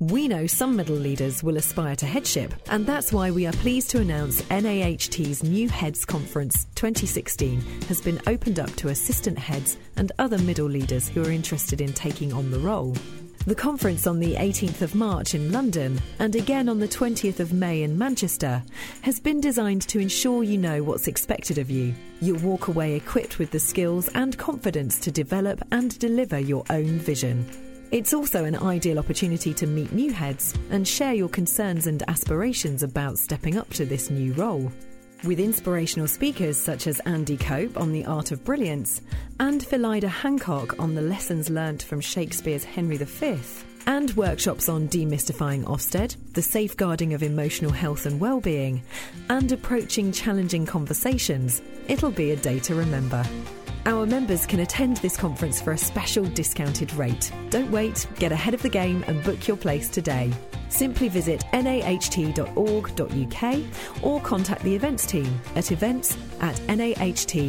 We 0.00 0.28
know 0.28 0.46
some 0.46 0.76
middle 0.76 0.96
leaders 0.96 1.42
will 1.42 1.58
aspire 1.58 1.94
to 1.96 2.06
headship, 2.06 2.54
and 2.70 2.86
that's 2.86 3.12
why 3.12 3.30
we 3.30 3.46
are 3.46 3.52
pleased 3.52 3.90
to 3.90 4.00
announce 4.00 4.40
NAHT's 4.44 5.42
New 5.42 5.68
Heads 5.68 6.06
Conference 6.06 6.64
2016 6.74 7.60
has 7.86 8.00
been 8.00 8.18
opened 8.26 8.58
up 8.58 8.74
to 8.76 8.88
assistant 8.88 9.38
heads 9.38 9.76
and 9.98 10.10
other 10.18 10.38
middle 10.38 10.68
leaders 10.68 11.06
who 11.06 11.22
are 11.22 11.30
interested 11.30 11.82
in 11.82 11.92
taking 11.92 12.32
on 12.32 12.50
the 12.50 12.58
role. 12.58 12.96
The 13.44 13.54
conference 13.54 14.06
on 14.06 14.20
the 14.20 14.36
18th 14.36 14.80
of 14.80 14.94
March 14.94 15.34
in 15.34 15.52
London 15.52 16.00
and 16.18 16.34
again 16.34 16.70
on 16.70 16.78
the 16.78 16.88
20th 16.88 17.38
of 17.38 17.52
May 17.52 17.82
in 17.82 17.98
Manchester 17.98 18.62
has 19.02 19.20
been 19.20 19.42
designed 19.42 19.82
to 19.88 19.98
ensure 19.98 20.42
you 20.42 20.56
know 20.56 20.82
what's 20.82 21.08
expected 21.08 21.58
of 21.58 21.70
you. 21.70 21.94
You'll 22.22 22.40
walk 22.40 22.68
away 22.68 22.94
equipped 22.94 23.38
with 23.38 23.50
the 23.50 23.60
skills 23.60 24.08
and 24.14 24.38
confidence 24.38 24.98
to 25.00 25.10
develop 25.10 25.62
and 25.72 25.98
deliver 25.98 26.38
your 26.38 26.64
own 26.70 26.98
vision. 27.00 27.69
It's 27.90 28.14
also 28.14 28.44
an 28.44 28.54
ideal 28.54 29.00
opportunity 29.00 29.52
to 29.54 29.66
meet 29.66 29.90
new 29.90 30.12
heads 30.12 30.54
and 30.70 30.86
share 30.86 31.12
your 31.12 31.28
concerns 31.28 31.88
and 31.88 32.04
aspirations 32.08 32.84
about 32.84 33.18
stepping 33.18 33.58
up 33.58 33.68
to 33.70 33.84
this 33.84 34.10
new 34.10 34.32
role. 34.34 34.70
With 35.24 35.40
inspirational 35.40 36.06
speakers 36.06 36.56
such 36.56 36.86
as 36.86 37.00
Andy 37.00 37.36
Cope 37.36 37.76
on 37.76 37.90
the 37.90 38.04
art 38.06 38.30
of 38.30 38.44
brilliance 38.44 39.00
and 39.40 39.60
Phillida 39.60 40.06
Hancock 40.08 40.78
on 40.78 40.94
the 40.94 41.02
lessons 41.02 41.50
learned 41.50 41.82
from 41.82 42.00
Shakespeare's 42.00 42.62
Henry 42.62 42.96
V, 42.96 43.36
and 43.88 44.14
workshops 44.16 44.68
on 44.68 44.86
demystifying 44.88 45.64
Ofsted, 45.64 46.14
the 46.34 46.42
safeguarding 46.42 47.12
of 47.12 47.24
emotional 47.24 47.72
health 47.72 48.06
and 48.06 48.20
well-being, 48.20 48.84
and 49.30 49.50
approaching 49.50 50.12
challenging 50.12 50.64
conversations, 50.64 51.60
it'll 51.88 52.12
be 52.12 52.30
a 52.30 52.36
day 52.36 52.60
to 52.60 52.76
remember. 52.76 53.24
Our 53.86 54.04
members 54.04 54.44
can 54.44 54.60
attend 54.60 54.98
this 54.98 55.16
conference 55.16 55.62
for 55.62 55.72
a 55.72 55.78
special 55.78 56.24
discounted 56.24 56.92
rate. 56.94 57.32
Don't 57.48 57.70
wait, 57.70 58.06
get 58.18 58.30
ahead 58.30 58.52
of 58.52 58.60
the 58.60 58.68
game 58.68 59.02
and 59.06 59.24
book 59.24 59.48
your 59.48 59.56
place 59.56 59.88
today. 59.88 60.30
Simply 60.68 61.08
visit 61.08 61.44
naht.org.uk 61.52 62.44
or 64.02 64.20
contact 64.20 64.62
the 64.62 64.74
events 64.74 65.06
team 65.06 65.40
at 65.56 65.72
events 65.72 66.18
at 66.40 66.56
naht.org.uk. 66.68 67.40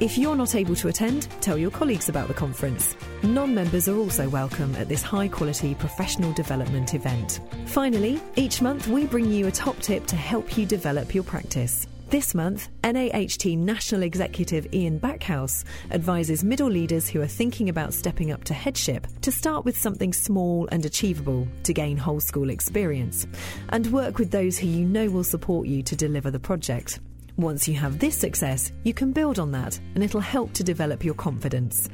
If 0.00 0.18
you're 0.18 0.34
not 0.34 0.54
able 0.54 0.74
to 0.76 0.88
attend, 0.88 1.28
tell 1.40 1.56
your 1.56 1.70
colleagues 1.70 2.08
about 2.08 2.26
the 2.26 2.34
conference. 2.34 2.96
Non 3.22 3.54
members 3.54 3.86
are 3.88 3.96
also 3.96 4.28
welcome 4.30 4.74
at 4.76 4.88
this 4.88 5.02
high 5.02 5.28
quality 5.28 5.76
professional 5.76 6.32
development 6.32 6.94
event. 6.94 7.40
Finally, 7.66 8.20
each 8.34 8.62
month 8.62 8.88
we 8.88 9.06
bring 9.06 9.30
you 9.30 9.46
a 9.46 9.52
top 9.52 9.78
tip 9.78 10.06
to 10.06 10.16
help 10.16 10.58
you 10.58 10.66
develop 10.66 11.14
your 11.14 11.22
practice. 11.22 11.86
This 12.10 12.34
month, 12.34 12.70
NAHT 12.82 13.56
National 13.56 14.02
Executive 14.02 14.66
Ian 14.74 14.98
Backhouse 14.98 15.62
advises 15.92 16.42
middle 16.42 16.66
leaders 16.66 17.08
who 17.08 17.20
are 17.20 17.28
thinking 17.28 17.68
about 17.68 17.94
stepping 17.94 18.32
up 18.32 18.42
to 18.44 18.52
headship 18.52 19.06
to 19.20 19.30
start 19.30 19.64
with 19.64 19.78
something 19.78 20.12
small 20.12 20.68
and 20.72 20.84
achievable 20.84 21.46
to 21.62 21.72
gain 21.72 21.96
whole 21.96 22.18
school 22.18 22.50
experience, 22.50 23.28
and 23.68 23.92
work 23.92 24.18
with 24.18 24.32
those 24.32 24.58
who 24.58 24.66
you 24.66 24.84
know 24.84 25.08
will 25.08 25.22
support 25.22 25.68
you 25.68 25.84
to 25.84 25.94
deliver 25.94 26.32
the 26.32 26.40
project. 26.40 26.98
Once 27.36 27.68
you 27.68 27.74
have 27.74 28.00
this 28.00 28.18
success, 28.18 28.72
you 28.82 28.92
can 28.92 29.12
build 29.12 29.38
on 29.38 29.52
that, 29.52 29.78
and 29.94 30.02
it'll 30.02 30.18
help 30.18 30.52
to 30.54 30.64
develop 30.64 31.04
your 31.04 31.14
confidence. 31.14 31.88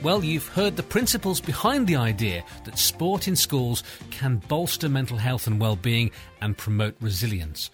Well, 0.00 0.22
you've 0.22 0.46
heard 0.46 0.76
the 0.76 0.84
principles 0.84 1.40
behind 1.40 1.88
the 1.88 1.96
idea 1.96 2.44
that 2.64 2.78
sport 2.78 3.26
in 3.26 3.34
schools 3.34 3.82
can 4.12 4.36
bolster 4.46 4.88
mental 4.88 5.16
health 5.16 5.48
and 5.48 5.60
well-being 5.60 6.12
and 6.40 6.56
promote 6.56 6.94
resilience. 7.00 7.68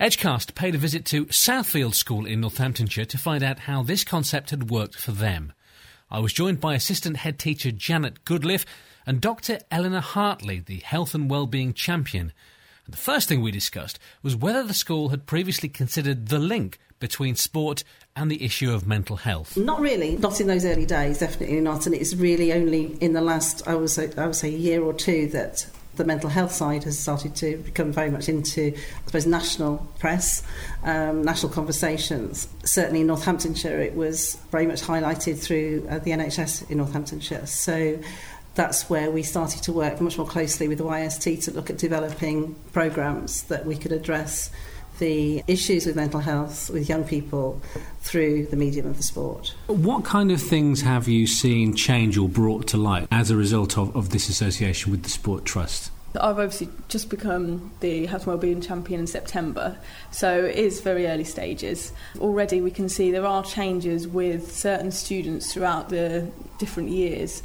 Edgecast 0.00 0.56
paid 0.56 0.74
a 0.74 0.78
visit 0.78 1.04
to 1.06 1.26
Southfield 1.26 1.94
School 1.94 2.26
in 2.26 2.40
Northamptonshire 2.40 3.04
to 3.04 3.16
find 3.16 3.44
out 3.44 3.60
how 3.60 3.84
this 3.84 4.02
concept 4.02 4.50
had 4.50 4.68
worked 4.68 4.96
for 4.96 5.12
them. 5.12 5.52
I 6.10 6.18
was 6.18 6.32
joined 6.32 6.60
by 6.60 6.74
assistant 6.74 7.18
head 7.18 7.38
teacher 7.38 7.70
Janet 7.70 8.24
Goodliffe 8.24 8.66
and 9.06 9.20
Dr. 9.20 9.60
Eleanor 9.70 10.00
Hartley, 10.00 10.58
the 10.58 10.78
health 10.78 11.14
and 11.14 11.30
well-being 11.30 11.74
champion. 11.74 12.32
And 12.86 12.92
the 12.92 12.98
first 12.98 13.28
thing 13.28 13.40
we 13.40 13.52
discussed 13.52 14.00
was 14.20 14.34
whether 14.34 14.64
the 14.64 14.74
school 14.74 15.10
had 15.10 15.26
previously 15.26 15.68
considered 15.68 16.26
the 16.26 16.40
link 16.40 16.80
between 16.98 17.36
sport 17.36 17.84
and 18.16 18.28
the 18.28 18.42
issue 18.44 18.72
of 18.72 18.88
mental 18.88 19.18
health. 19.18 19.56
Not 19.56 19.80
really, 19.80 20.16
not 20.16 20.40
in 20.40 20.48
those 20.48 20.64
early 20.64 20.86
days, 20.86 21.20
definitely 21.20 21.60
not. 21.60 21.86
And 21.86 21.94
it's 21.94 22.16
really 22.16 22.52
only 22.52 22.96
in 23.00 23.12
the 23.12 23.20
last, 23.20 23.66
I 23.68 23.76
would 23.76 23.90
say, 23.90 24.10
I 24.16 24.26
would 24.26 24.34
say, 24.34 24.50
year 24.50 24.82
or 24.82 24.92
two 24.92 25.28
that 25.28 25.66
the 25.96 26.04
mental 26.04 26.30
health 26.30 26.52
side 26.52 26.84
has 26.84 26.98
started 26.98 27.34
to 27.36 27.56
become 27.58 27.92
very 27.92 28.10
much 28.10 28.28
into, 28.28 28.72
I 28.74 29.06
suppose, 29.06 29.26
national 29.26 29.78
press, 29.98 30.42
um, 30.82 31.22
national 31.22 31.52
conversations. 31.52 32.48
Certainly 32.64 33.02
in 33.02 33.06
Northamptonshire, 33.06 33.80
it 33.80 33.94
was 33.94 34.36
very 34.50 34.66
much 34.66 34.82
highlighted 34.82 35.38
through 35.38 35.86
uh, 35.88 35.98
the 35.98 36.10
NHS 36.10 36.70
in 36.70 36.78
Northamptonshire. 36.78 37.46
So 37.46 37.98
that's 38.54 38.88
where 38.88 39.10
we 39.10 39.22
started 39.22 39.62
to 39.64 39.72
work 39.72 40.00
much 40.00 40.16
more 40.16 40.26
closely 40.26 40.68
with 40.68 40.78
the 40.78 40.84
YST 40.84 41.44
to 41.44 41.50
look 41.50 41.70
at 41.70 41.78
developing 41.78 42.54
programs 42.72 43.44
that 43.44 43.66
we 43.66 43.76
could 43.76 43.92
address 43.92 44.50
the 44.98 45.42
issues 45.46 45.86
with 45.86 45.96
mental 45.96 46.20
health 46.20 46.70
with 46.70 46.88
young 46.88 47.04
people 47.04 47.60
through 48.00 48.46
the 48.46 48.56
medium 48.56 48.86
of 48.86 48.96
the 48.96 49.02
sport. 49.02 49.54
What 49.66 50.04
kind 50.04 50.30
of 50.30 50.40
things 50.40 50.82
have 50.82 51.08
you 51.08 51.26
seen 51.26 51.74
change 51.74 52.16
or 52.18 52.28
brought 52.28 52.66
to 52.68 52.76
light 52.76 53.08
as 53.10 53.30
a 53.30 53.36
result 53.36 53.76
of, 53.78 53.94
of 53.96 54.10
this 54.10 54.28
association 54.28 54.90
with 54.90 55.02
the 55.02 55.10
Sport 55.10 55.44
Trust? 55.44 55.90
I've 56.16 56.38
obviously 56.38 56.68
just 56.88 57.10
become 57.10 57.72
the 57.80 58.06
health 58.06 58.22
and 58.22 58.28
wellbeing 58.28 58.60
champion 58.60 59.00
in 59.00 59.06
September, 59.08 59.76
so 60.12 60.44
it 60.44 60.54
is 60.54 60.80
very 60.80 61.08
early 61.08 61.24
stages. 61.24 61.92
Already 62.20 62.60
we 62.60 62.70
can 62.70 62.88
see 62.88 63.10
there 63.10 63.26
are 63.26 63.42
changes 63.42 64.06
with 64.06 64.54
certain 64.54 64.92
students 64.92 65.52
throughout 65.52 65.88
the 65.88 66.30
different 66.58 66.90
years. 66.90 67.42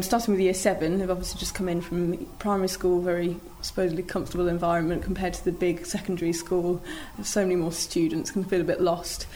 Starting 0.00 0.34
with 0.34 0.40
year 0.40 0.54
seven, 0.54 0.98
they've 0.98 1.10
obviously 1.10 1.38
just 1.38 1.54
come 1.54 1.68
in 1.68 1.80
from 1.80 2.16
primary 2.38 2.68
school, 2.68 3.00
very 3.00 3.36
supposedly 3.62 4.02
comfortable 4.02 4.48
environment 4.48 5.02
compared 5.02 5.34
to 5.34 5.44
the 5.44 5.52
big 5.52 5.86
secondary 5.86 6.32
school. 6.32 6.82
So 7.22 7.42
many 7.42 7.56
more 7.56 7.72
students, 7.72 8.32
can 8.32 8.44
feel 8.44 8.60
a 8.60 8.64
bit 8.64 8.80
lost. 8.80 9.26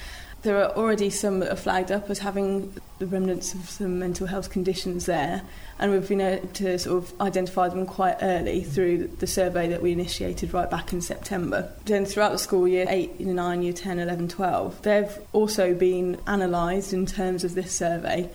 There 0.42 0.62
are 0.62 0.70
already 0.76 1.10
some 1.10 1.40
that 1.40 1.52
are 1.52 1.56
flagged 1.56 1.90
up 1.90 2.10
as 2.10 2.20
having 2.20 2.72
the 2.98 3.06
remnants 3.06 3.54
of 3.54 3.68
some 3.68 3.98
mental 3.98 4.26
health 4.26 4.50
conditions 4.50 5.06
there, 5.06 5.42
and 5.78 5.90
we've 5.90 6.08
been 6.08 6.20
able 6.20 6.48
to 6.48 6.78
sort 6.78 7.04
of 7.04 7.20
identify 7.20 7.68
them 7.68 7.86
quite 7.86 8.16
early 8.20 8.62
through 8.62 9.08
the 9.18 9.26
survey 9.26 9.68
that 9.68 9.80
we 9.80 9.92
initiated 9.92 10.52
right 10.52 10.70
back 10.70 10.92
in 10.92 11.00
September. 11.00 11.72
Then 11.86 12.04
throughout 12.04 12.32
the 12.32 12.38
school 12.38 12.68
year 12.68 12.86
8, 12.88 13.20
year 13.20 13.34
9, 13.34 13.62
year 13.62 13.72
10, 13.72 13.98
11, 13.98 14.28
12, 14.28 14.82
they've 14.82 15.18
also 15.32 15.74
been 15.74 16.20
analysed 16.26 16.92
in 16.92 17.06
terms 17.06 17.42
of 17.42 17.54
this 17.54 17.72
survey, 17.72 18.28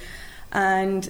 and 0.52 1.10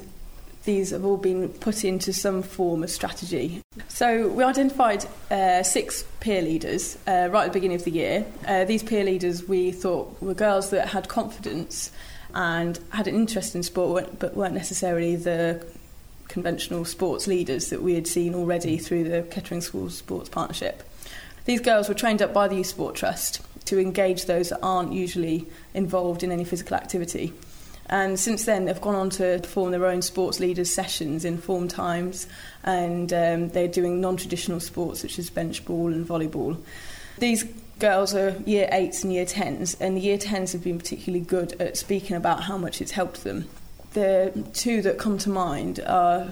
these 0.66 0.92
have 0.92 1.04
all 1.06 1.18
been 1.18 1.50
put 1.50 1.84
into 1.84 2.14
some 2.14 2.42
form 2.42 2.84
of 2.84 2.90
strategy. 2.90 3.62
So 3.90 4.30
we 4.30 4.44
identified 4.44 5.06
uh, 5.30 5.64
six 5.64 6.04
peer 6.20 6.42
leaders 6.42 6.98
uh, 7.06 7.30
right 7.32 7.46
at 7.46 7.48
the 7.48 7.54
beginning 7.54 7.76
of 7.76 7.84
the 7.84 7.92
year. 7.92 8.26
Uh, 8.48 8.64
these 8.66 8.84
peer 8.84 9.04
leaders 9.04 9.48
we 9.48 9.72
thought 9.72 10.22
were 10.22 10.34
girls 10.34 10.70
that 10.70 10.90
had 10.90 11.10
confidence 11.10 11.92
and 12.34 12.80
had 12.90 13.08
an 13.08 13.16
interest 13.16 13.56
in 13.56 13.64
sport, 13.64 14.20
but 14.20 14.36
weren't 14.36 14.56
necessarily 14.56 15.16
the 15.16 15.66
conventional 16.28 16.86
sports 16.86 17.28
leaders 17.28 17.70
that 17.70 17.82
we 17.82 17.94
had 17.94 18.08
seen 18.08 18.34
already 18.34 18.78
through 18.78 19.04
the 19.04 19.22
Kettering 19.24 19.62
School 19.62 19.90
Sports 19.90 20.30
Partnership. 20.30 20.84
These 21.46 21.60
girls 21.60 21.90
were 21.90 21.94
trained 21.94 22.22
up 22.22 22.34
by 22.34 22.48
the 22.48 22.56
Youth 22.56 22.68
Sport 22.68 22.96
Trust 22.96 23.42
to 23.66 23.80
engage 23.80 24.26
those 24.26 24.50
that 24.50 24.60
aren't 24.64 24.94
usually 24.94 25.46
involved 25.74 26.24
in 26.24 26.32
any 26.32 26.44
physical 26.44 26.76
activity. 26.76 27.34
And 27.88 28.20
since 28.20 28.46
then, 28.46 28.66
they've 28.66 28.80
gone 28.80 28.96
on 28.96 29.10
to 29.12 29.40
form 29.40 29.72
their 29.72 29.86
own 29.86 30.02
sports 30.02 30.40
leaders 30.40 30.72
sessions 30.72 31.26
in 31.26 31.38
form 31.38 31.68
times, 31.68 32.28
and 32.64 33.12
um, 33.12 33.50
they're 33.50 33.68
doing 33.68 34.00
non 34.00 34.18
traditional 34.18 34.60
sports 34.60 35.02
such 35.02 35.20
as 35.20 35.30
bench 35.30 35.66
ball 35.66 35.92
and 35.92 36.08
volleyball. 36.08 36.58
These 37.20 37.44
girls 37.80 38.16
are 38.16 38.36
year 38.46 38.70
eights 38.72 39.04
and 39.04 39.12
year 39.12 39.26
tens, 39.26 39.76
and 39.80 39.98
the 39.98 40.02
year 40.02 40.18
tens 40.18 40.54
have 40.54 40.64
been 40.64 40.78
particularly 40.78 41.26
good 41.26 41.60
at 41.62 41.78
speaking 41.78 42.16
about 42.16 42.44
how 42.44 42.58
much 42.58 42.82
it's 42.82 42.92
helped 42.92 43.24
them. 43.24 43.50
The 43.94 44.32
two 44.54 44.82
that 44.84 44.98
come 44.98 45.18
to 45.20 45.30
mind 45.30 45.80
are, 45.86 46.30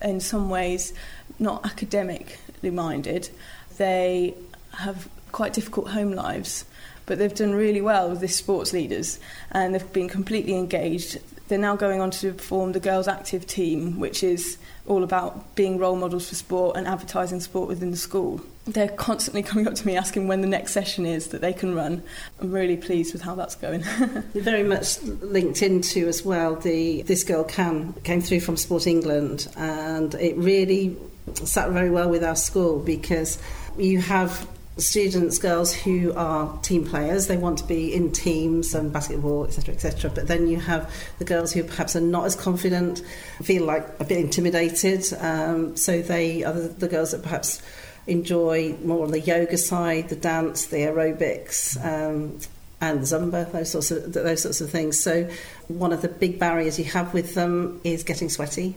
in 0.00 0.20
some 0.20 0.48
ways, 0.48 0.94
not 1.38 1.66
academically 1.66 2.70
minded. 2.70 3.28
They 3.76 4.34
have 4.74 5.08
quite 5.32 5.52
difficult 5.52 5.88
home 5.88 6.12
lives 6.12 6.64
but 7.12 7.18
they've 7.18 7.34
done 7.34 7.52
really 7.52 7.82
well 7.82 8.08
with 8.08 8.20
this 8.20 8.34
sports 8.34 8.72
leaders 8.72 9.20
and 9.50 9.74
they've 9.74 9.92
been 9.92 10.08
completely 10.08 10.54
engaged. 10.54 11.18
They're 11.48 11.58
now 11.58 11.76
going 11.76 12.00
on 12.00 12.10
to 12.12 12.32
form 12.32 12.72
the 12.72 12.80
Girls 12.80 13.06
Active 13.06 13.46
team, 13.46 14.00
which 14.00 14.24
is 14.24 14.56
all 14.86 15.04
about 15.04 15.54
being 15.54 15.76
role 15.76 15.94
models 15.94 16.30
for 16.30 16.36
sport 16.36 16.74
and 16.74 16.86
advertising 16.86 17.40
sport 17.40 17.68
within 17.68 17.90
the 17.90 17.98
school. 17.98 18.40
They're 18.64 18.88
constantly 18.88 19.42
coming 19.50 19.68
up 19.68 19.74
to 19.74 19.86
me 19.86 19.94
asking 19.94 20.26
when 20.26 20.40
the 20.40 20.46
next 20.46 20.72
session 20.72 21.04
is 21.04 21.28
that 21.28 21.42
they 21.42 21.52
can 21.52 21.74
run. 21.74 22.02
I'm 22.40 22.50
really 22.50 22.78
pleased 22.78 23.12
with 23.12 23.20
how 23.20 23.34
that's 23.34 23.56
going. 23.56 23.82
very 24.32 24.62
much 24.62 25.02
linked 25.02 25.60
into 25.60 26.08
as 26.08 26.24
well 26.24 26.56
the 26.56 27.02
This 27.02 27.24
Girl 27.24 27.44
Can 27.44 27.92
came 28.04 28.22
through 28.22 28.40
from 28.40 28.56
Sport 28.56 28.86
England 28.86 29.48
and 29.58 30.14
it 30.14 30.34
really 30.38 30.96
sat 31.34 31.68
very 31.72 31.90
well 31.90 32.08
with 32.08 32.24
our 32.24 32.36
school 32.36 32.78
because 32.78 33.38
you 33.76 34.00
have 34.00 34.48
students, 34.78 35.38
girls 35.38 35.74
who 35.74 36.12
are 36.14 36.58
team 36.60 36.86
players, 36.86 37.26
they 37.26 37.36
want 37.36 37.58
to 37.58 37.64
be 37.64 37.94
in 37.94 38.10
teams 38.10 38.74
and 38.74 38.92
basketball, 38.92 39.44
etc., 39.44 39.74
etc. 39.74 40.10
But 40.10 40.28
then 40.28 40.48
you 40.48 40.58
have 40.60 40.92
the 41.18 41.24
girls 41.24 41.52
who 41.52 41.62
perhaps 41.62 41.94
are 41.94 42.00
not 42.00 42.24
as 42.24 42.34
confident, 42.34 43.02
feel 43.42 43.64
like 43.64 43.86
a 44.00 44.04
bit 44.04 44.18
intimidated. 44.18 45.04
Um, 45.20 45.76
so 45.76 46.00
they 46.00 46.42
are 46.44 46.52
the, 46.52 46.68
the 46.68 46.88
girls 46.88 47.10
that 47.12 47.22
perhaps 47.22 47.60
enjoy 48.06 48.74
more 48.84 49.04
on 49.04 49.10
the 49.10 49.20
yoga 49.20 49.58
side, 49.58 50.08
the 50.08 50.16
dance, 50.16 50.66
the 50.66 50.78
aerobics. 50.78 51.76
Um, 51.84 52.38
and 52.80 53.00
Zumba, 53.02 53.50
those 53.52 53.70
sorts 53.70 53.92
of 53.92 54.12
those 54.12 54.42
sorts 54.42 54.60
of 54.60 54.68
things. 54.68 54.98
So, 54.98 55.30
one 55.68 55.92
of 55.92 56.02
the 56.02 56.08
big 56.08 56.40
barriers 56.40 56.80
you 56.80 56.84
have 56.86 57.14
with 57.14 57.36
them 57.36 57.80
is 57.84 58.02
getting 58.02 58.28
sweaty 58.28 58.74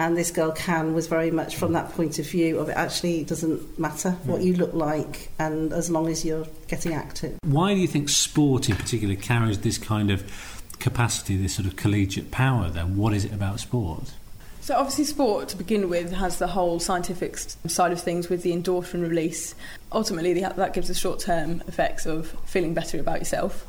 and 0.00 0.16
this 0.16 0.30
girl 0.30 0.50
can 0.50 0.94
was 0.94 1.06
very 1.06 1.30
much 1.30 1.56
from 1.56 1.74
that 1.74 1.92
point 1.92 2.18
of 2.18 2.26
view 2.26 2.58
of 2.58 2.70
it 2.70 2.76
actually 2.76 3.22
doesn't 3.22 3.78
matter 3.78 4.12
what 4.24 4.40
hmm. 4.40 4.46
you 4.46 4.54
look 4.54 4.72
like 4.72 5.30
and 5.38 5.72
as 5.74 5.90
long 5.90 6.08
as 6.08 6.24
you're 6.24 6.46
getting 6.68 6.94
active. 6.94 7.38
Why 7.44 7.74
do 7.74 7.80
you 7.80 7.86
think 7.86 8.08
sport 8.08 8.70
in 8.70 8.76
particular 8.76 9.14
carries 9.14 9.60
this 9.60 9.76
kind 9.76 10.10
of 10.10 10.24
capacity 10.78 11.36
this 11.36 11.54
sort 11.54 11.66
of 11.66 11.76
collegiate 11.76 12.30
power 12.30 12.70
then? 12.70 12.96
What 12.96 13.12
is 13.12 13.26
it 13.26 13.32
about 13.32 13.60
sport 13.60 14.14
so 14.70 14.76
obviously 14.76 15.02
sport 15.02 15.48
to 15.48 15.56
begin 15.56 15.88
with 15.88 16.12
has 16.12 16.38
the 16.38 16.46
whole 16.46 16.78
scientific 16.78 17.36
side 17.36 17.90
of 17.90 18.00
things 18.00 18.28
with 18.28 18.44
the 18.44 18.52
endorphin 18.52 19.02
release. 19.02 19.56
Ultimately 19.90 20.32
that 20.32 20.74
gives 20.74 20.86
the 20.86 20.94
short-term 20.94 21.60
effects 21.66 22.06
of 22.06 22.28
feeling 22.46 22.72
better 22.72 23.00
about 23.00 23.18
yourself. 23.18 23.66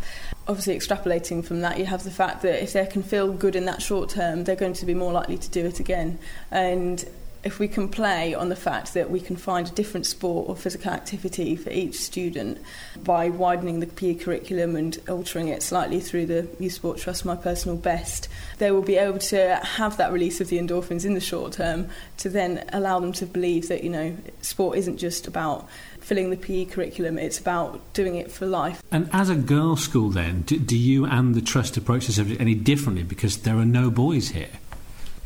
Obviously 0.47 0.77
extrapolating 0.77 1.43
from 1.43 1.61
that 1.61 1.79
you 1.79 1.87
have 1.87 2.03
the 2.03 2.11
fact 2.11 2.43
that 2.43 2.61
if 2.61 2.73
they 2.73 2.85
can 2.85 3.01
feel 3.01 3.33
good 3.33 3.55
in 3.55 3.65
that 3.65 3.81
short 3.81 4.11
term 4.11 4.43
they're 4.43 4.55
going 4.55 4.73
to 4.73 4.85
be 4.85 4.93
more 4.93 5.11
likely 5.11 5.39
to 5.39 5.49
do 5.49 5.65
it 5.65 5.79
again. 5.79 6.19
And 6.51 7.03
if 7.43 7.59
we 7.59 7.67
can 7.67 7.89
play 7.89 8.33
on 8.33 8.49
the 8.49 8.55
fact 8.55 8.93
that 8.93 9.09
we 9.09 9.19
can 9.19 9.35
find 9.35 9.67
a 9.67 9.71
different 9.71 10.05
sport 10.05 10.47
or 10.47 10.55
physical 10.55 10.91
activity 10.91 11.55
for 11.55 11.71
each 11.71 11.95
student 11.95 12.59
by 13.03 13.29
widening 13.29 13.79
the 13.79 13.87
PE 13.87 14.15
curriculum 14.15 14.75
and 14.75 14.99
altering 15.09 15.47
it 15.47 15.63
slightly 15.63 15.99
through 15.99 16.27
the 16.27 16.47
Youth 16.59 16.73
Sport 16.73 16.99
Trust 16.99 17.25
My 17.25 17.35
Personal 17.35 17.77
Best, 17.77 18.27
they 18.59 18.71
will 18.71 18.83
be 18.83 18.95
able 18.95 19.19
to 19.19 19.55
have 19.63 19.97
that 19.97 20.11
release 20.11 20.39
of 20.39 20.49
the 20.49 20.59
endorphins 20.59 21.03
in 21.03 21.15
the 21.15 21.19
short 21.19 21.53
term 21.53 21.89
to 22.17 22.29
then 22.29 22.63
allow 22.73 22.99
them 22.99 23.13
to 23.13 23.25
believe 23.25 23.67
that, 23.69 23.83
you 23.83 23.89
know, 23.89 24.15
sport 24.41 24.77
isn't 24.77 24.97
just 24.97 25.27
about 25.27 25.67
filling 25.99 26.29
the 26.29 26.37
PE 26.37 26.65
curriculum, 26.65 27.17
it's 27.17 27.39
about 27.39 27.81
doing 27.93 28.15
it 28.15 28.31
for 28.31 28.45
life. 28.45 28.83
And 28.91 29.09
as 29.13 29.29
a 29.29 29.35
girls' 29.35 29.83
school, 29.83 30.09
then, 30.09 30.41
do, 30.41 30.59
do 30.59 30.77
you 30.77 31.05
and 31.05 31.33
the 31.33 31.41
Trust 31.41 31.77
approach 31.77 32.07
this 32.07 32.19
any 32.19 32.53
differently 32.55 33.03
because 33.03 33.37
there 33.39 33.57
are 33.57 33.65
no 33.65 33.89
boys 33.89 34.29
here? 34.29 34.49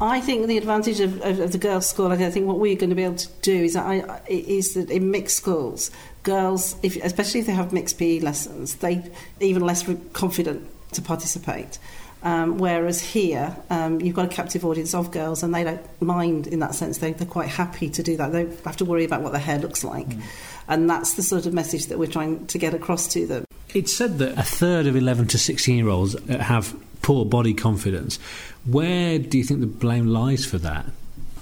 I 0.01 0.19
think 0.19 0.47
the 0.47 0.57
advantage 0.57 0.99
of, 0.99 1.21
of, 1.21 1.39
of 1.39 1.51
the 1.53 1.57
girls' 1.57 1.87
school, 1.87 2.11
I 2.11 2.17
think 2.17 2.45
what 2.45 2.59
we're 2.59 2.75
going 2.75 2.89
to 2.89 2.95
be 2.95 3.03
able 3.03 3.15
to 3.15 3.29
do 3.41 3.63
is, 3.63 3.77
I, 3.77 4.21
is 4.27 4.73
that 4.73 4.89
in 4.89 5.09
mixed 5.09 5.37
schools, 5.37 5.89
girls, 6.23 6.75
if, 6.83 6.97
especially 6.97 7.39
if 7.39 7.45
they 7.45 7.53
have 7.53 7.71
mixed 7.71 7.97
PE 7.97 8.19
lessons, 8.19 8.75
they 8.75 9.09
even 9.39 9.63
less 9.63 9.89
confident 10.11 10.69
to 10.91 11.01
participate. 11.01 11.79
Um, 12.23 12.57
whereas 12.57 13.01
here, 13.01 13.55
um, 13.69 14.01
you've 14.01 14.15
got 14.15 14.25
a 14.25 14.35
captive 14.35 14.65
audience 14.65 14.93
of 14.95 15.11
girls, 15.11 15.43
and 15.43 15.53
they 15.53 15.63
don't 15.63 16.01
mind 16.01 16.47
in 16.47 16.59
that 16.59 16.73
sense. 16.73 16.97
They, 16.97 17.11
are 17.13 17.25
quite 17.25 17.49
happy 17.49 17.89
to 17.91 18.03
do 18.03 18.17
that. 18.17 18.31
They 18.31 18.45
don't 18.45 18.65
have 18.65 18.77
to 18.77 18.85
worry 18.85 19.05
about 19.05 19.21
what 19.21 19.31
their 19.31 19.41
hair 19.41 19.59
looks 19.59 19.83
like, 19.83 20.07
mm. 20.07 20.21
and 20.67 20.89
that's 20.89 21.13
the 21.13 21.21
sort 21.21 21.45
of 21.45 21.53
message 21.53 21.85
that 21.85 21.99
we're 21.99 22.11
trying 22.11 22.47
to 22.47 22.57
get 22.57 22.73
across 22.73 23.07
to 23.09 23.27
them. 23.27 23.45
It's 23.75 23.95
said 23.95 24.17
that 24.17 24.39
a 24.39 24.43
third 24.43 24.87
of 24.87 24.95
11 24.95 25.27
to 25.27 25.37
16 25.37 25.77
year 25.77 25.87
olds 25.87 26.15
have 26.27 26.75
poor 27.03 27.25
body 27.25 27.53
confidence. 27.53 28.17
Where 28.65 29.19
do 29.19 29.37
you 29.37 29.43
think 29.43 29.59
the 29.59 29.67
blame 29.67 30.07
lies 30.07 30.45
for 30.45 30.57
that? 30.59 30.85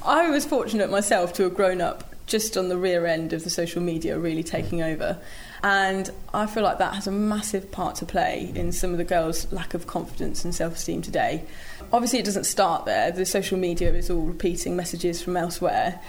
I 0.06 0.30
was 0.30 0.46
fortunate 0.46 0.92
myself 0.92 1.34
to 1.34 1.44
have 1.44 1.56
grown 1.56 1.80
up 1.80 2.14
just 2.26 2.58
on 2.58 2.70
the 2.70 2.78
rear 2.78 3.06
end 3.06 3.34
of 3.34 3.44
the 3.44 3.50
social 3.50 3.82
media 3.82 4.18
really 4.18 4.44
taking 4.44 4.82
over. 4.82 5.18
And 5.62 6.10
I 6.34 6.46
feel 6.46 6.64
like 6.64 6.80
that 6.80 6.96
has 6.96 7.08
a 7.08 7.12
massive 7.12 7.72
part 7.72 7.96
to 7.98 8.06
play 8.06 8.52
in 8.56 8.74
some 8.74 8.92
of 8.92 8.98
the 8.98 9.06
girls' 9.06 9.52
lack 9.54 9.74
of 9.74 9.88
confidence 9.88 10.44
and 10.44 10.54
self 10.54 10.76
esteem 10.76 11.02
today. 11.02 11.46
Obviously, 11.94 12.20
it 12.20 12.26
doesn't 12.26 12.46
start 12.46 12.86
there. 12.86 13.12
The 13.12 13.26
social 13.26 13.58
media 13.58 13.94
is 13.94 14.10
all 14.10 14.24
repeating 14.24 14.76
messages 14.76 15.22
from 15.22 15.38
elsewhere. 15.38 16.02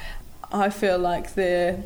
I 0.52 0.70
feel 0.70 0.98
like 0.98 1.34
the 1.34 1.82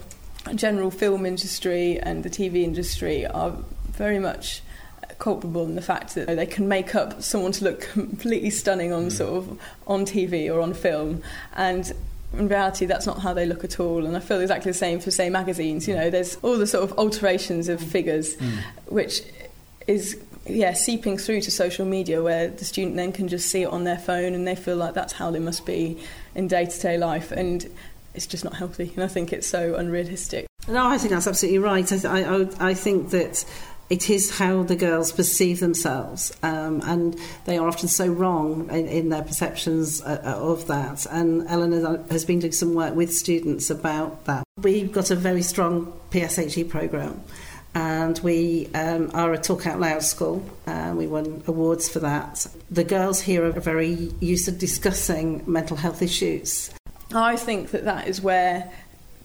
general 0.54 0.90
film 0.90 1.26
industry 1.26 1.98
and 1.98 2.22
the 2.22 2.30
TV 2.30 2.62
industry 2.62 3.26
are 3.26 3.54
very 3.90 4.18
much 4.18 4.62
culpable 5.18 5.64
in 5.64 5.74
the 5.74 5.82
fact 5.82 6.14
that 6.14 6.26
they 6.28 6.46
can 6.46 6.68
make 6.68 6.94
up 6.94 7.22
someone 7.22 7.52
to 7.52 7.64
look 7.64 7.80
completely 7.92 8.50
stunning 8.50 8.92
on 8.92 9.06
mm. 9.06 9.12
sort 9.12 9.30
of 9.30 9.60
on 9.86 10.04
TV 10.04 10.52
or 10.52 10.60
on 10.60 10.74
film. 10.74 11.22
And 11.56 11.92
in 12.32 12.48
reality 12.48 12.86
that's 12.86 13.06
not 13.06 13.20
how 13.20 13.32
they 13.32 13.46
look 13.46 13.64
at 13.64 13.80
all. 13.80 14.04
And 14.04 14.16
I 14.16 14.20
feel 14.20 14.40
exactly 14.40 14.70
the 14.70 14.78
same 14.78 15.00
for 15.00 15.10
say 15.10 15.30
magazines. 15.30 15.88
You 15.88 15.96
know 15.96 16.10
there's 16.10 16.36
all 16.36 16.56
the 16.56 16.66
sort 16.66 16.84
of 16.90 16.98
alterations 16.98 17.68
of 17.68 17.80
figures 17.80 18.36
mm. 18.36 18.58
which 18.86 19.22
is 19.86 20.20
yeah 20.46 20.72
seeping 20.72 21.18
through 21.18 21.40
to 21.42 21.50
social 21.50 21.84
media 21.84 22.22
where 22.22 22.48
the 22.48 22.64
student 22.64 22.96
then 22.96 23.12
can 23.12 23.28
just 23.28 23.50
see 23.50 23.62
it 23.62 23.68
on 23.68 23.84
their 23.84 23.98
phone 23.98 24.34
and 24.34 24.46
they 24.46 24.54
feel 24.54 24.76
like 24.76 24.94
that's 24.94 25.14
how 25.14 25.30
they 25.30 25.38
must 25.38 25.66
be 25.66 25.98
in 26.34 26.48
day-to-day 26.48 26.96
life. 26.96 27.32
And 27.32 27.66
it's 28.14 28.26
just 28.26 28.44
not 28.44 28.54
healthy. 28.54 28.92
And 28.94 29.04
I 29.04 29.08
think 29.08 29.32
it's 29.32 29.46
so 29.46 29.74
unrealistic. 29.74 30.46
No 30.68 30.86
I 30.86 30.98
think 30.98 31.12
that's 31.12 31.26
absolutely 31.26 31.58
right. 31.58 32.04
I, 32.04 32.22
I, 32.22 32.48
I 32.60 32.74
think 32.74 33.10
that 33.10 33.44
it 33.90 34.10
is 34.10 34.38
how 34.38 34.62
the 34.62 34.76
girls 34.76 35.12
perceive 35.12 35.60
themselves, 35.60 36.36
um, 36.42 36.82
and 36.84 37.18
they 37.46 37.56
are 37.56 37.66
often 37.66 37.88
so 37.88 38.06
wrong 38.06 38.68
in, 38.70 38.86
in 38.86 39.08
their 39.08 39.22
perceptions 39.22 40.02
uh, 40.02 40.20
uh 40.24 40.50
of 40.50 40.66
that. 40.66 41.06
And 41.06 41.48
Eleanor 41.48 42.04
has 42.10 42.24
been 42.24 42.38
doing 42.38 42.52
some 42.52 42.74
work 42.74 42.94
with 42.94 43.12
students 43.12 43.70
about 43.70 44.26
that. 44.26 44.44
We've 44.60 44.92
got 44.92 45.10
a 45.10 45.16
very 45.16 45.42
strong 45.42 45.92
PSHE 46.10 46.68
program. 46.68 47.22
And 47.74 48.18
we 48.20 48.68
um, 48.74 49.10
are 49.14 49.32
a 49.32 49.38
Talk 49.38 49.66
Out 49.66 49.78
Loud 49.78 50.02
school. 50.02 50.44
Uh, 50.66 50.94
we 50.96 51.06
won 51.06 51.42
awards 51.46 51.88
for 51.88 52.00
that. 52.00 52.46
The 52.70 52.82
girls 52.82 53.20
here 53.20 53.44
are 53.44 53.52
very 53.52 54.10
used 54.20 54.46
to 54.46 54.52
discussing 54.52 55.44
mental 55.46 55.76
health 55.76 56.02
issues. 56.02 56.70
I 57.14 57.36
think 57.36 57.70
that 57.70 57.84
that 57.84 58.08
is 58.08 58.20
where 58.20 58.72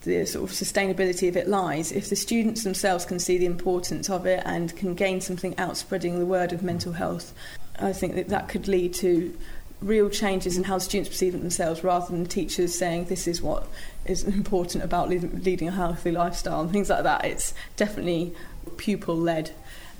the 0.04 0.26
sort 0.26 0.50
of 0.50 0.56
sustainability 0.56 1.28
of 1.28 1.38
it 1.38 1.48
lies. 1.48 1.92
If 1.92 2.10
the 2.10 2.16
students 2.16 2.63
themselves 2.63 3.06
can 3.06 3.20
see 3.20 3.38
the 3.38 3.46
importance 3.46 4.10
of 4.10 4.26
it 4.26 4.42
and 4.46 4.76
can 4.76 4.96
gain 4.96 5.22
something 5.22 5.58
out 5.58 5.78
spreading 5.78 6.20
the 6.20 6.26
word 6.26 6.54
of 6.54 6.63
mental 6.63 6.94
health, 6.94 7.34
I 7.80 7.94
think 7.94 8.16
that 8.16 8.30
that 8.30 8.50
could 8.50 8.68
lead 8.68 8.94
to 8.96 9.36
real 9.82 10.10
changes 10.10 10.58
in 10.58 10.63
how 10.63 10.78
students 10.78 11.10
perceive 11.10 11.34
themselves 11.34 11.84
rather 11.84 12.12
than 12.12 12.26
teachers 12.26 12.78
saying 12.78 13.06
this 13.06 13.28
is 13.28 13.42
what 13.42 13.68
is 14.06 14.24
important 14.24 14.84
about 14.84 15.10
leading 15.10 15.68
a 15.68 15.72
healthy 15.72 16.12
lifestyle 16.12 16.62
and 16.62 16.72
things 16.72 16.89
like 16.89 17.04
that. 17.04 17.26
It's 17.26 17.54
definitely 17.76 18.34
pupil 18.78 19.16
led 19.16 19.52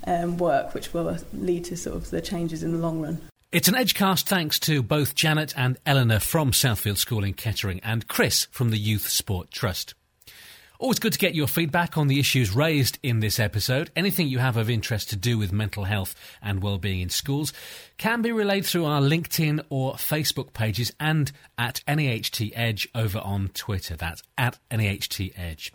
um, 0.06 0.38
work 0.38 0.74
which 0.74 0.92
will 0.92 1.16
lead 1.32 1.64
to 1.66 1.76
sort 1.76 1.96
of 1.96 2.10
the 2.10 2.20
changes 2.20 2.62
in 2.62 2.72
the 2.72 2.78
long 2.78 3.00
run. 3.00 3.20
It's 3.54 3.68
an 3.68 3.74
Edgecast 3.74 4.24
thanks 4.24 4.58
to 4.58 4.82
both 4.82 5.14
Janet 5.14 5.54
and 5.56 5.78
Eleanor 5.86 6.18
from 6.18 6.50
Southfield 6.50 6.96
School 6.96 7.22
in 7.22 7.34
Kettering 7.34 7.78
and 7.84 8.08
Chris 8.08 8.48
from 8.50 8.70
the 8.70 8.76
Youth 8.76 9.06
Sport 9.06 9.52
Trust. 9.52 9.94
Always 10.80 10.98
good 10.98 11.12
to 11.12 11.20
get 11.20 11.36
your 11.36 11.46
feedback 11.46 11.96
on 11.96 12.08
the 12.08 12.18
issues 12.18 12.52
raised 12.52 12.98
in 13.00 13.20
this 13.20 13.38
episode. 13.38 13.92
Anything 13.94 14.26
you 14.26 14.40
have 14.40 14.56
of 14.56 14.68
interest 14.68 15.10
to 15.10 15.16
do 15.16 15.38
with 15.38 15.52
mental 15.52 15.84
health 15.84 16.16
and 16.42 16.64
well-being 16.64 17.00
in 17.00 17.10
schools 17.10 17.52
can 17.96 18.22
be 18.22 18.32
relayed 18.32 18.66
through 18.66 18.86
our 18.86 19.00
LinkedIn 19.00 19.64
or 19.70 19.92
Facebook 19.92 20.52
pages 20.52 20.92
and 20.98 21.30
at 21.56 21.80
NAHT 21.86 22.50
Edge 22.56 22.88
over 22.92 23.20
on 23.20 23.50
Twitter. 23.54 23.94
That's 23.94 24.24
at 24.36 24.58
NAHT 24.68 25.30
Edge. 25.36 25.72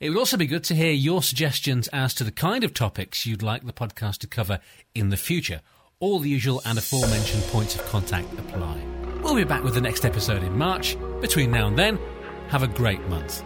It 0.00 0.10
would 0.10 0.18
also 0.18 0.36
be 0.36 0.46
good 0.46 0.64
to 0.64 0.74
hear 0.74 0.90
your 0.90 1.22
suggestions 1.22 1.86
as 1.92 2.14
to 2.14 2.24
the 2.24 2.32
kind 2.32 2.64
of 2.64 2.74
topics 2.74 3.26
you'd 3.26 3.44
like 3.44 3.64
the 3.64 3.72
podcast 3.72 4.18
to 4.18 4.26
cover 4.26 4.58
in 4.92 5.10
the 5.10 5.16
future 5.16 5.60
all 6.02 6.18
the 6.18 6.28
usual 6.28 6.60
and 6.64 6.78
aforementioned 6.78 7.42
points 7.44 7.76
of 7.76 7.86
contact 7.86 8.30
apply. 8.36 8.82
We'll 9.22 9.36
be 9.36 9.44
back 9.44 9.62
with 9.62 9.74
the 9.74 9.80
next 9.80 10.04
episode 10.04 10.42
in 10.42 10.58
March. 10.58 10.96
Between 11.20 11.52
now 11.52 11.68
and 11.68 11.78
then, 11.78 11.98
have 12.48 12.64
a 12.64 12.66
great 12.66 13.00
month. 13.08 13.44